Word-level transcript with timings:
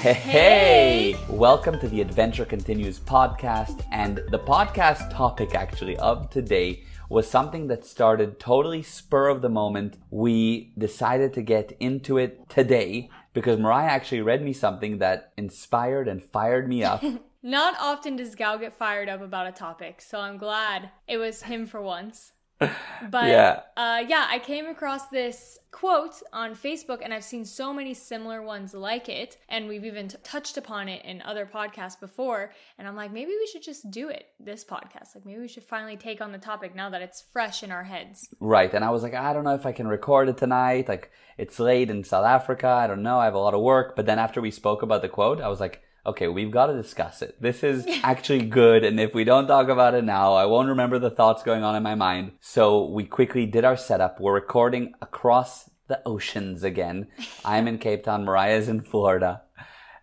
Hey, 0.00 0.14
hey! 0.14 1.16
Welcome 1.28 1.78
to 1.80 1.86
the 1.86 2.00
Adventure 2.00 2.46
Continues 2.46 2.98
podcast. 2.98 3.84
And 3.90 4.22
the 4.30 4.38
podcast 4.38 5.10
topic, 5.10 5.54
actually, 5.54 5.98
of 5.98 6.30
today 6.30 6.84
was 7.10 7.28
something 7.28 7.66
that 7.66 7.84
started 7.84 8.40
totally 8.40 8.82
spur 8.82 9.28
of 9.28 9.42
the 9.42 9.50
moment. 9.50 9.98
We 10.08 10.72
decided 10.78 11.34
to 11.34 11.42
get 11.42 11.76
into 11.80 12.16
it 12.16 12.48
today 12.48 13.10
because 13.34 13.58
Mariah 13.58 13.90
actually 13.90 14.22
read 14.22 14.42
me 14.42 14.54
something 14.54 14.96
that 15.00 15.34
inspired 15.36 16.08
and 16.08 16.22
fired 16.22 16.66
me 16.66 16.82
up. 16.82 17.04
Not 17.42 17.74
often 17.78 18.16
does 18.16 18.34
Gal 18.34 18.58
get 18.58 18.72
fired 18.72 19.10
up 19.10 19.20
about 19.20 19.48
a 19.48 19.52
topic, 19.52 20.00
so 20.00 20.20
I'm 20.20 20.38
glad 20.38 20.88
it 21.06 21.18
was 21.18 21.42
him 21.42 21.66
for 21.66 21.82
once. 21.82 22.32
But 23.10 23.28
Yeah. 23.28 23.60
uh, 23.76 24.04
yeah, 24.06 24.26
I 24.28 24.38
came 24.38 24.66
across 24.66 25.08
this 25.08 25.58
quote 25.70 26.20
on 26.32 26.54
Facebook, 26.54 27.00
and 27.02 27.14
I've 27.14 27.24
seen 27.24 27.44
so 27.44 27.72
many 27.72 27.94
similar 27.94 28.42
ones 28.42 28.74
like 28.74 29.08
it, 29.08 29.38
and 29.48 29.66
we've 29.68 29.84
even 29.84 30.08
t- 30.08 30.18
touched 30.22 30.58
upon 30.58 30.88
it 30.88 31.02
in 31.04 31.22
other 31.22 31.46
podcasts 31.46 31.98
before. 31.98 32.52
And 32.78 32.86
I'm 32.86 32.96
like, 32.96 33.12
maybe 33.12 33.30
we 33.30 33.46
should 33.46 33.62
just 33.62 33.90
do 33.90 34.08
it 34.10 34.26
this 34.38 34.64
podcast. 34.64 35.14
Like, 35.14 35.24
maybe 35.24 35.40
we 35.40 35.48
should 35.48 35.64
finally 35.64 35.96
take 35.96 36.20
on 36.20 36.32
the 36.32 36.38
topic 36.38 36.74
now 36.74 36.90
that 36.90 37.00
it's 37.00 37.22
fresh 37.32 37.62
in 37.62 37.70
our 37.72 37.84
heads. 37.84 38.28
Right. 38.40 38.72
And 38.74 38.84
I 38.84 38.90
was 38.90 39.02
like, 39.02 39.14
I 39.14 39.32
don't 39.32 39.44
know 39.44 39.54
if 39.54 39.64
I 39.64 39.72
can 39.72 39.88
record 39.88 40.28
it 40.28 40.36
tonight. 40.36 40.88
Like, 40.88 41.10
it's 41.38 41.58
late 41.58 41.88
in 41.88 42.04
South 42.04 42.26
Africa. 42.26 42.68
I 42.68 42.86
don't 42.86 43.02
know. 43.02 43.18
I 43.18 43.24
have 43.24 43.34
a 43.34 43.38
lot 43.38 43.54
of 43.54 43.62
work. 43.62 43.96
But 43.96 44.04
then 44.04 44.18
after 44.18 44.40
we 44.42 44.50
spoke 44.50 44.82
about 44.82 45.00
the 45.00 45.08
quote, 45.08 45.40
I 45.40 45.48
was 45.48 45.60
like, 45.60 45.82
okay, 46.06 46.28
we've 46.28 46.50
got 46.50 46.66
to 46.66 46.74
discuss 46.74 47.22
it. 47.22 47.40
This 47.40 47.62
is 47.62 47.86
actually 48.02 48.42
good. 48.46 48.84
And 48.84 48.98
if 49.00 49.14
we 49.14 49.24
don't 49.24 49.46
talk 49.46 49.68
about 49.68 49.94
it 49.94 50.04
now, 50.04 50.34
I 50.34 50.46
won't 50.46 50.68
remember 50.68 50.98
the 50.98 51.10
thoughts 51.10 51.42
going 51.42 51.62
on 51.62 51.76
in 51.76 51.82
my 51.82 51.94
mind. 51.94 52.32
So 52.40 52.86
we 52.86 53.04
quickly 53.04 53.46
did 53.46 53.64
our 53.64 53.76
setup. 53.76 54.20
We're 54.20 54.34
recording 54.34 54.94
across 55.02 55.68
the 55.88 56.00
oceans 56.06 56.62
again. 56.64 57.08
I'm 57.44 57.68
in 57.68 57.78
Cape 57.78 58.04
Town. 58.04 58.24
Mariah's 58.24 58.68
in 58.68 58.80
Florida. 58.82 59.42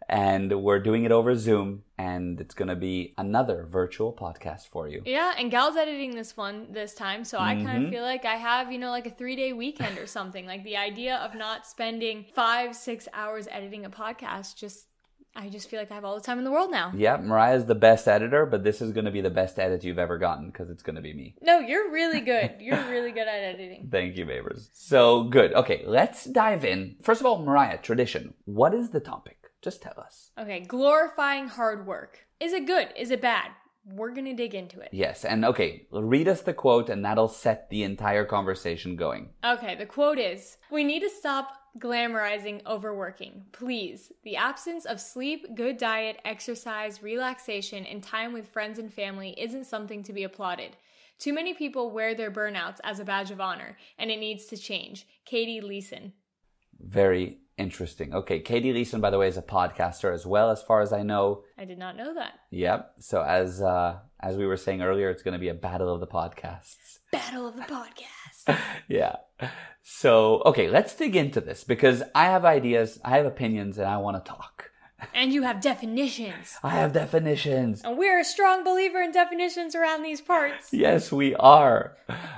And 0.09 0.63
we're 0.63 0.79
doing 0.79 1.03
it 1.03 1.11
over 1.11 1.35
Zoom. 1.35 1.83
And 1.97 2.39
it's 2.39 2.53
going 2.53 2.69
to 2.69 2.75
be 2.75 3.13
another 3.17 3.67
virtual 3.69 4.13
podcast 4.13 4.67
for 4.67 4.87
you. 4.87 5.01
Yeah, 5.05 5.33
and 5.37 5.49
Gal's 5.51 5.75
editing 5.75 6.15
this 6.15 6.37
one 6.37 6.67
this 6.71 6.93
time, 6.93 7.25
so 7.25 7.39
I 7.39 7.55
kind 7.55 7.67
Mm-hmm. 7.67 7.85
of 7.85 7.89
feel 7.91 8.03
like 8.03 8.23
I 8.23 8.35
have, 8.35 8.71
you 8.71 8.77
know, 8.77 8.91
like 8.91 9.07
a 9.07 9.09
three 9.09 9.35
day 9.35 9.51
weekend 9.51 9.97
or 9.97 10.05
something. 10.05 10.45
Like 10.45 10.63
the 10.63 10.77
idea 10.77 11.15
of 11.17 11.33
not 11.35 11.65
spending 11.65 12.23
five, 12.35 12.75
six 12.75 13.07
hours 13.13 13.47
editing 13.51 13.83
a 13.83 13.89
podcast, 13.89 14.55
just, 14.55 14.85
I 15.39 15.49
just 15.49 15.69
feel 15.69 15.79
like 15.79 15.91
I 15.91 15.95
have 15.95 16.03
all 16.03 16.15
the 16.15 16.21
time 16.21 16.39
in 16.39 16.43
the 16.43 16.51
world 16.51 16.71
now. 16.71 16.91
Yeah, 16.95 17.17
Mariah's 17.17 17.65
the 17.65 17.75
best 17.75 18.07
editor, 18.07 18.47
but 18.47 18.63
this 18.63 18.81
is 18.81 18.91
going 18.91 19.05
to 19.05 19.11
be 19.11 19.21
the 19.21 19.29
best 19.29 19.59
edit 19.59 19.83
you've 19.83 19.99
ever 19.99 20.17
gotten 20.17 20.47
because 20.47 20.71
it's 20.71 20.81
going 20.81 20.95
to 20.95 21.01
be 21.01 21.13
me. 21.13 21.35
No, 21.43 21.59
you're 21.59 21.91
really 21.91 22.21
good. 22.21 22.55
You're 22.59 22.83
really 22.89 23.11
good 23.11 23.27
at 23.27 23.43
editing. 23.43 23.87
Thank 23.91 24.17
you, 24.17 24.25
Babers. 24.25 24.69
So 24.73 25.25
good. 25.25 25.53
Okay, 25.53 25.83
let's 25.85 26.25
dive 26.25 26.65
in. 26.65 26.95
First 27.03 27.21
of 27.21 27.27
all, 27.27 27.43
Mariah, 27.43 27.77
tradition. 27.77 28.33
What 28.45 28.73
is 28.73 28.89
the 28.89 28.99
topic? 28.99 29.37
Just 29.61 29.83
tell 29.83 29.99
us. 29.99 30.31
Okay, 30.39 30.61
glorifying 30.61 31.47
hard 31.47 31.85
work. 31.85 32.25
Is 32.39 32.53
it 32.53 32.65
good? 32.65 32.89
Is 32.97 33.11
it 33.11 33.21
bad? 33.21 33.51
We're 33.89 34.11
gonna 34.11 34.35
dig 34.35 34.53
into 34.53 34.81
it. 34.81 34.89
Yes, 34.91 35.23
and 35.23 35.45
okay, 35.45 35.87
read 35.91 36.27
us 36.27 36.41
the 36.41 36.53
quote, 36.53 36.89
and 36.89 37.05
that'll 37.05 37.29
set 37.29 37.69
the 37.69 37.83
entire 37.83 38.25
conversation 38.25 38.97
going. 38.97 39.29
Okay, 39.45 39.75
the 39.75 39.85
quote 39.85 40.19
is 40.19 40.57
We 40.69 40.83
need 40.83 40.99
to 41.01 41.09
stop 41.09 41.53
glamorizing 41.79 42.65
overworking. 42.65 43.45
Please. 43.51 44.11
The 44.23 44.35
absence 44.35 44.85
of 44.85 44.99
sleep, 44.99 45.55
good 45.55 45.77
diet, 45.77 46.19
exercise, 46.25 47.03
relaxation, 47.03 47.85
and 47.85 48.03
time 48.03 48.33
with 48.33 48.47
friends 48.47 48.79
and 48.79 48.93
family 48.93 49.35
isn't 49.37 49.65
something 49.65 50.03
to 50.03 50.13
be 50.13 50.23
applauded. 50.23 50.75
Too 51.19 51.33
many 51.33 51.53
people 51.53 51.91
wear 51.91 52.13
their 52.13 52.31
burnouts 52.31 52.79
as 52.83 52.99
a 52.99 53.05
badge 53.05 53.31
of 53.31 53.41
honor, 53.41 53.77
and 53.97 54.11
it 54.11 54.19
needs 54.19 54.45
to 54.45 54.57
change. 54.57 55.07
Katy 55.25 55.61
Leeson. 55.61 56.13
Very 56.79 57.39
interesting. 57.57 58.13
Okay, 58.13 58.39
Katy 58.39 58.73
Leeson, 58.73 59.01
by 59.01 59.09
the 59.09 59.17
way, 59.17 59.27
is 59.27 59.37
a 59.37 59.41
podcaster 59.41 60.13
as 60.13 60.25
well, 60.25 60.51
as 60.51 60.61
far 60.61 60.81
as 60.81 60.93
I 60.93 61.03
know. 61.03 61.43
I 61.57 61.65
did 61.65 61.77
not 61.77 61.97
know 61.97 62.13
that. 62.13 62.33
Yep. 62.51 62.93
So 62.99 63.21
as 63.23 63.61
uh, 63.61 63.99
as 64.19 64.37
we 64.37 64.45
were 64.45 64.57
saying 64.57 64.81
earlier, 64.81 65.09
it's 65.09 65.23
going 65.23 65.33
to 65.33 65.39
be 65.39 65.49
a 65.49 65.53
battle 65.53 65.93
of 65.93 65.99
the 65.99 66.07
podcasts. 66.07 66.99
Battle 67.11 67.47
of 67.47 67.55
the 67.55 67.63
podcasts. 67.63 68.57
yeah. 68.87 69.17
So, 69.83 70.41
okay, 70.45 70.69
let's 70.69 70.95
dig 70.95 71.15
into 71.15 71.39
this 71.39 71.63
because 71.63 72.03
I 72.13 72.25
have 72.25 72.43
ideas, 72.45 72.99
I 73.05 73.17
have 73.17 73.25
opinions, 73.25 73.77
and 73.77 73.87
I 73.87 73.97
want 73.97 74.23
to 74.23 74.29
talk. 74.29 74.66
And 75.13 75.31
you 75.33 75.43
have 75.43 75.61
definitions. 75.61 76.57
I 76.63 76.71
have 76.71 76.93
definitions. 76.93 77.81
And 77.83 77.97
we're 77.97 78.19
a 78.19 78.23
strong 78.23 78.63
believer 78.63 79.01
in 79.01 79.11
definitions 79.11 79.75
around 79.75 80.03
these 80.03 80.21
parts. 80.21 80.73
Yes, 80.73 81.11
we 81.11 81.35
are. 81.35 81.97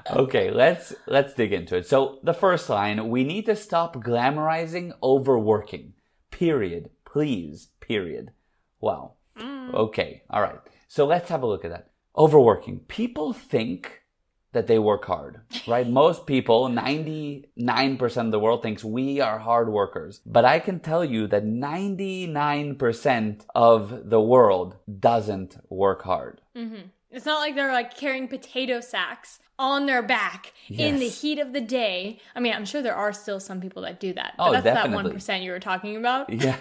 Okay, 0.10 0.52
let's 0.52 0.94
let's 1.08 1.34
dig 1.34 1.54
into 1.54 1.78
it. 1.78 1.88
So, 1.88 2.20
the 2.24 2.34
first 2.34 2.70
line, 2.70 3.10
we 3.10 3.24
need 3.24 3.46
to 3.46 3.56
stop 3.56 3.96
glamorizing 3.96 4.92
overworking. 5.04 5.94
Period. 6.32 6.90
Please. 7.06 7.70
Period. 7.80 8.32
Wow. 8.82 9.14
Mm. 9.38 9.74
Okay. 9.74 10.24
All 10.30 10.42
right. 10.42 10.60
So, 10.88 11.06
let's 11.06 11.30
have 11.30 11.44
a 11.44 11.48
look 11.48 11.64
at 11.64 11.72
that. 11.72 11.90
Overworking. 12.18 12.80
People 12.88 13.34
think 13.34 13.99
that 14.52 14.68
they 14.68 14.80
work 14.80 15.06
hard, 15.06 15.42
right? 15.68 15.88
Most 15.88 16.26
people, 16.26 16.68
99% 16.70 18.18
of 18.26 18.32
the 18.32 18.40
world 18.40 18.64
thinks 18.64 18.84
we 18.84 19.22
are 19.22 19.40
hard 19.40 19.70
workers. 19.70 20.22
But 20.26 20.46
I 20.46 20.60
can 20.60 20.80
tell 20.80 21.06
you 21.06 21.28
that 21.28 21.46
99% 21.46 23.42
of 23.56 24.10
the 24.10 24.22
world 24.22 24.76
doesn't 25.00 25.58
work 25.70 26.04
hard. 26.04 26.42
Mm-hmm. 26.56 26.88
It's 27.12 27.26
not 27.26 27.40
like 27.40 27.56
they're 27.56 27.74
like 27.74 27.96
carrying 27.98 28.28
potato 28.28 28.82
sacks 28.82 29.40
on 29.58 29.88
their 29.88 30.02
back 30.02 30.54
in 30.70 31.00
the 31.00 31.10
heat 31.10 31.38
of 31.40 31.52
the 31.54 31.60
day. 31.60 32.20
I 32.36 32.40
mean, 32.40 32.54
I'm 32.54 32.66
sure 32.66 32.82
there 32.82 32.96
are 32.96 33.12
still 33.12 33.40
some 33.42 33.60
people 33.60 33.82
that 33.82 34.00
do 34.00 34.14
that. 34.14 34.36
But 34.38 34.48
Oh, 34.48 34.52
that's 34.54 34.64
definitely. 34.64 35.12
that 35.12 35.20
1% 35.20 35.44
you 35.44 35.52
were 35.52 35.60
talking 35.60 35.98
about. 35.98 36.30
Yeah, 36.34 36.56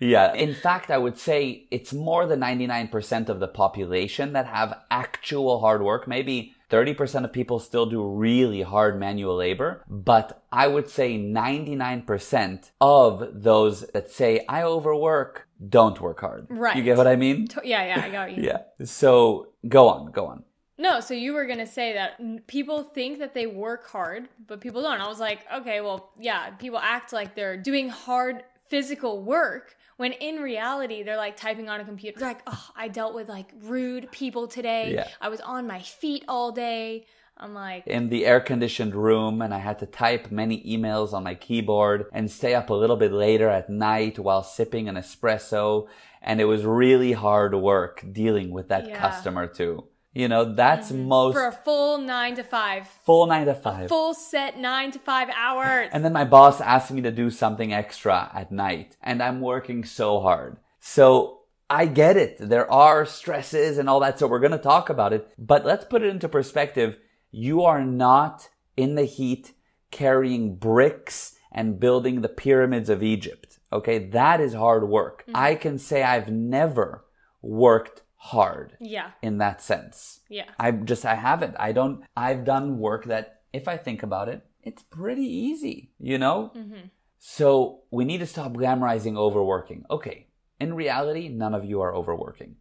yeah. 0.00 0.34
In 0.34 0.52
fact, 0.54 0.90
I 0.90 0.98
would 0.98 1.18
say 1.18 1.66
it's 1.70 1.92
more 1.92 2.26
than 2.26 2.40
99% 2.40 3.28
of 3.28 3.38
the 3.38 3.46
population 3.46 4.32
that 4.32 4.46
have 4.46 4.76
actual 4.90 5.60
hard 5.60 5.82
work. 5.82 6.08
Maybe 6.08 6.54
30% 6.72 7.24
of 7.24 7.32
people 7.32 7.58
still 7.60 7.84
do 7.84 8.02
really 8.02 8.62
hard 8.62 8.98
manual 8.98 9.36
labor, 9.36 9.84
but 9.88 10.42
I 10.50 10.66
would 10.66 10.88
say 10.88 11.18
99% 11.18 12.70
of 12.80 13.42
those 13.42 13.82
that 13.88 14.10
say 14.10 14.44
I 14.48 14.62
overwork 14.62 15.46
don't 15.68 16.00
work 16.00 16.20
hard. 16.20 16.46
Right. 16.48 16.74
You 16.74 16.82
get 16.82 16.96
what 16.96 17.06
I 17.06 17.16
mean? 17.16 17.48
Yeah, 17.62 17.84
yeah, 17.84 18.04
I 18.04 18.10
got 18.10 18.36
you. 18.36 18.42
Yeah. 18.52 18.62
So 18.84 19.48
go 19.68 19.88
on, 19.88 20.10
go 20.10 20.26
on. 20.26 20.44
No, 20.78 20.98
so 21.00 21.14
you 21.14 21.34
were 21.34 21.46
going 21.46 21.58
to 21.58 21.66
say 21.66 21.92
that 21.92 22.46
people 22.48 22.82
think 22.82 23.18
that 23.18 23.34
they 23.34 23.46
work 23.46 23.86
hard, 23.86 24.28
but 24.48 24.60
people 24.60 24.82
don't. 24.82 25.00
I 25.00 25.06
was 25.06 25.20
like, 25.20 25.40
okay, 25.54 25.80
well, 25.80 26.10
yeah, 26.18 26.50
people 26.50 26.78
act 26.78 27.12
like 27.12 27.36
they're 27.36 27.56
doing 27.56 27.88
hard 27.88 28.42
physical 28.68 29.22
work 29.22 29.76
when 30.02 30.12
in 30.14 30.42
reality 30.42 31.04
they're 31.04 31.16
like 31.16 31.36
typing 31.36 31.68
on 31.68 31.80
a 31.80 31.84
computer. 31.84 32.18
They're 32.18 32.26
like, 32.26 32.42
oh, 32.48 32.70
I 32.74 32.88
dealt 32.88 33.14
with 33.14 33.28
like 33.28 33.46
rude 33.62 34.10
people 34.10 34.48
today. 34.48 34.94
Yeah. 34.94 35.06
I 35.20 35.28
was 35.28 35.40
on 35.40 35.68
my 35.68 35.78
feet 35.78 36.24
all 36.26 36.50
day. 36.50 37.06
I'm 37.36 37.54
like, 37.54 37.86
in 37.86 38.08
the 38.08 38.26
air 38.26 38.40
conditioned 38.40 38.96
room 38.96 39.40
and 39.40 39.54
I 39.54 39.58
had 39.58 39.78
to 39.78 39.86
type 39.86 40.32
many 40.32 40.60
emails 40.64 41.12
on 41.12 41.22
my 41.22 41.36
keyboard 41.36 42.06
and 42.12 42.28
stay 42.28 42.52
up 42.52 42.68
a 42.70 42.74
little 42.74 42.96
bit 42.96 43.12
later 43.12 43.48
at 43.48 43.70
night 43.70 44.18
while 44.18 44.42
sipping 44.42 44.88
an 44.88 44.96
espresso. 44.96 45.86
And 46.20 46.40
it 46.40 46.46
was 46.46 46.64
really 46.64 47.12
hard 47.12 47.54
work 47.54 48.04
dealing 48.10 48.50
with 48.50 48.70
that 48.70 48.88
Yeah. 48.88 48.98
customer 48.98 49.46
too. 49.46 49.84
You 50.14 50.28
know, 50.28 50.54
that's 50.54 50.92
mm-hmm. 50.92 51.08
most 51.08 51.34
for 51.34 51.46
a 51.46 51.52
full 51.52 51.98
nine 51.98 52.34
to 52.36 52.42
five, 52.42 52.86
full 53.04 53.26
nine 53.26 53.46
to 53.46 53.54
five. 53.54 53.88
full 53.88 54.12
set 54.12 54.58
nine 54.58 54.90
to 54.92 54.98
five 54.98 55.28
hours. 55.34 55.88
And 55.92 56.04
then 56.04 56.12
my 56.12 56.24
boss 56.24 56.60
asked 56.60 56.90
me 56.90 57.00
to 57.02 57.10
do 57.10 57.30
something 57.30 57.72
extra 57.72 58.30
at 58.34 58.52
night 58.52 58.96
and 59.02 59.22
I'm 59.22 59.40
working 59.40 59.84
so 59.84 60.20
hard. 60.20 60.58
So 60.80 61.40
I 61.70 61.86
get 61.86 62.18
it. 62.18 62.36
There 62.38 62.70
are 62.70 63.06
stresses 63.06 63.78
and 63.78 63.88
all 63.88 64.00
that. 64.00 64.18
So 64.18 64.26
we're 64.26 64.40
going 64.40 64.52
to 64.52 64.58
talk 64.58 64.90
about 64.90 65.14
it, 65.14 65.32
but 65.38 65.64
let's 65.64 65.86
put 65.86 66.02
it 66.02 66.08
into 66.08 66.28
perspective. 66.28 66.98
You 67.30 67.62
are 67.62 67.82
not 67.82 68.50
in 68.76 68.96
the 68.96 69.06
heat 69.06 69.52
carrying 69.90 70.56
bricks 70.56 71.36
and 71.50 71.80
building 71.80 72.20
the 72.20 72.28
pyramids 72.28 72.90
of 72.90 73.02
Egypt. 73.02 73.58
Okay. 73.72 74.10
That 74.10 74.42
is 74.42 74.52
hard 74.52 74.86
work. 74.88 75.22
Mm-hmm. 75.22 75.36
I 75.36 75.54
can 75.54 75.78
say 75.78 76.02
I've 76.02 76.30
never 76.30 77.06
worked 77.40 78.02
hard 78.22 78.76
yeah, 78.78 79.10
in 79.20 79.38
that 79.38 79.60
sense. 79.60 80.20
yeah. 80.28 80.50
I 80.58 80.70
just 80.70 81.04
I 81.04 81.16
haven't. 81.16 81.56
I 81.58 81.72
don't. 81.72 82.04
I've 82.16 82.44
done 82.44 82.78
work 82.78 83.06
that, 83.06 83.42
if 83.52 83.66
I 83.66 83.76
think 83.76 84.04
about 84.04 84.28
it, 84.28 84.46
it's 84.62 84.82
pretty 84.82 85.24
easy. 85.24 85.90
You 85.98 86.18
know. 86.18 86.52
Mm-hmm. 86.56 86.86
So 87.18 87.82
we 87.90 88.04
need 88.04 88.18
to 88.18 88.26
stop 88.26 88.52
glamorizing 88.52 89.16
overworking. 89.16 89.84
Okay. 89.90 90.28
In 90.60 90.74
reality, 90.74 91.28
none 91.28 91.54
of 91.54 91.64
you 91.64 91.80
are 91.80 91.94
overworking. 91.94 92.56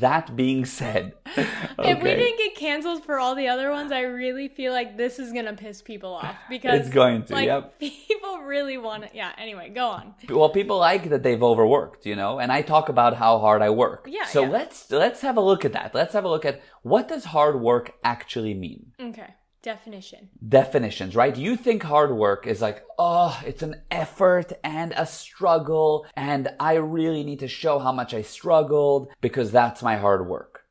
That 0.00 0.34
being 0.36 0.64
said, 0.64 1.14
If 1.36 2.02
we 2.02 2.10
didn't 2.14 2.38
get 2.38 2.56
canceled 2.56 3.04
for 3.04 3.18
all 3.18 3.34
the 3.34 3.48
other 3.48 3.70
ones, 3.70 3.92
I 3.92 4.00
really 4.00 4.48
feel 4.48 4.72
like 4.72 4.96
this 4.96 5.18
is 5.18 5.32
gonna 5.32 5.54
piss 5.54 5.82
people 5.82 6.12
off 6.14 6.36
because 6.50 6.80
It's 6.80 6.90
going 6.90 7.24
to, 7.24 7.32
Like, 7.34 7.46
yep. 7.46 7.78
people 7.78 8.38
really 8.40 8.78
want 8.78 9.04
to. 9.04 9.10
Yeah. 9.14 9.32
Anyway, 9.38 9.70
go 9.70 9.86
on. 9.88 10.14
well, 10.28 10.48
people 10.50 10.78
like 10.78 11.08
that 11.10 11.22
they've 11.22 11.42
overworked, 11.42 12.06
you 12.06 12.16
know, 12.16 12.38
and 12.40 12.50
I 12.50 12.62
talk 12.62 12.88
about 12.88 13.14
how 13.16 13.38
hard 13.38 13.62
I 13.62 13.70
work. 13.70 14.06
Yeah, 14.08 14.24
So 14.26 14.42
yeah. 14.42 14.48
let's 14.48 14.90
let's 14.90 15.20
have 15.20 15.36
a 15.36 15.40
look 15.40 15.64
at 15.64 15.72
that. 15.72 15.94
Let's 15.94 16.12
have 16.14 16.24
a 16.24 16.28
look 16.28 16.44
at 16.44 16.60
what 16.82 17.08
does 17.08 17.26
hard 17.26 17.60
work 17.60 17.92
actually 18.02 18.54
mean. 18.54 18.92
Okay. 19.00 19.34
Definition. 19.60 20.28
definitions, 20.48 21.16
right? 21.16 21.36
You 21.36 21.56
think 21.56 21.82
hard 21.82 22.12
work 22.16 22.46
is 22.46 22.62
like, 22.62 22.84
oh, 22.98 23.40
it's 23.44 23.62
an 23.62 23.82
effort 23.90 24.52
and 24.62 24.94
a 24.96 25.04
struggle, 25.04 26.06
and 26.16 26.48
I 26.60 26.74
really 26.74 27.24
need 27.24 27.40
to 27.40 27.48
show 27.48 27.78
how 27.80 27.92
much 27.92 28.14
I 28.14 28.22
struggled 28.22 29.08
because 29.20 29.50
that's 29.50 29.82
my 29.82 29.96
hard 29.96 30.28
work. 30.28 30.64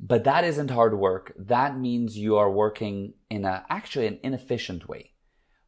But 0.00 0.24
that 0.24 0.44
isn't 0.44 0.70
hard 0.70 0.98
work. 0.98 1.32
That 1.38 1.78
means 1.78 2.18
you 2.18 2.36
are 2.36 2.50
working 2.50 3.14
in 3.30 3.44
a 3.44 3.64
actually 3.70 4.08
an 4.08 4.18
inefficient 4.22 4.88
way. 4.88 5.12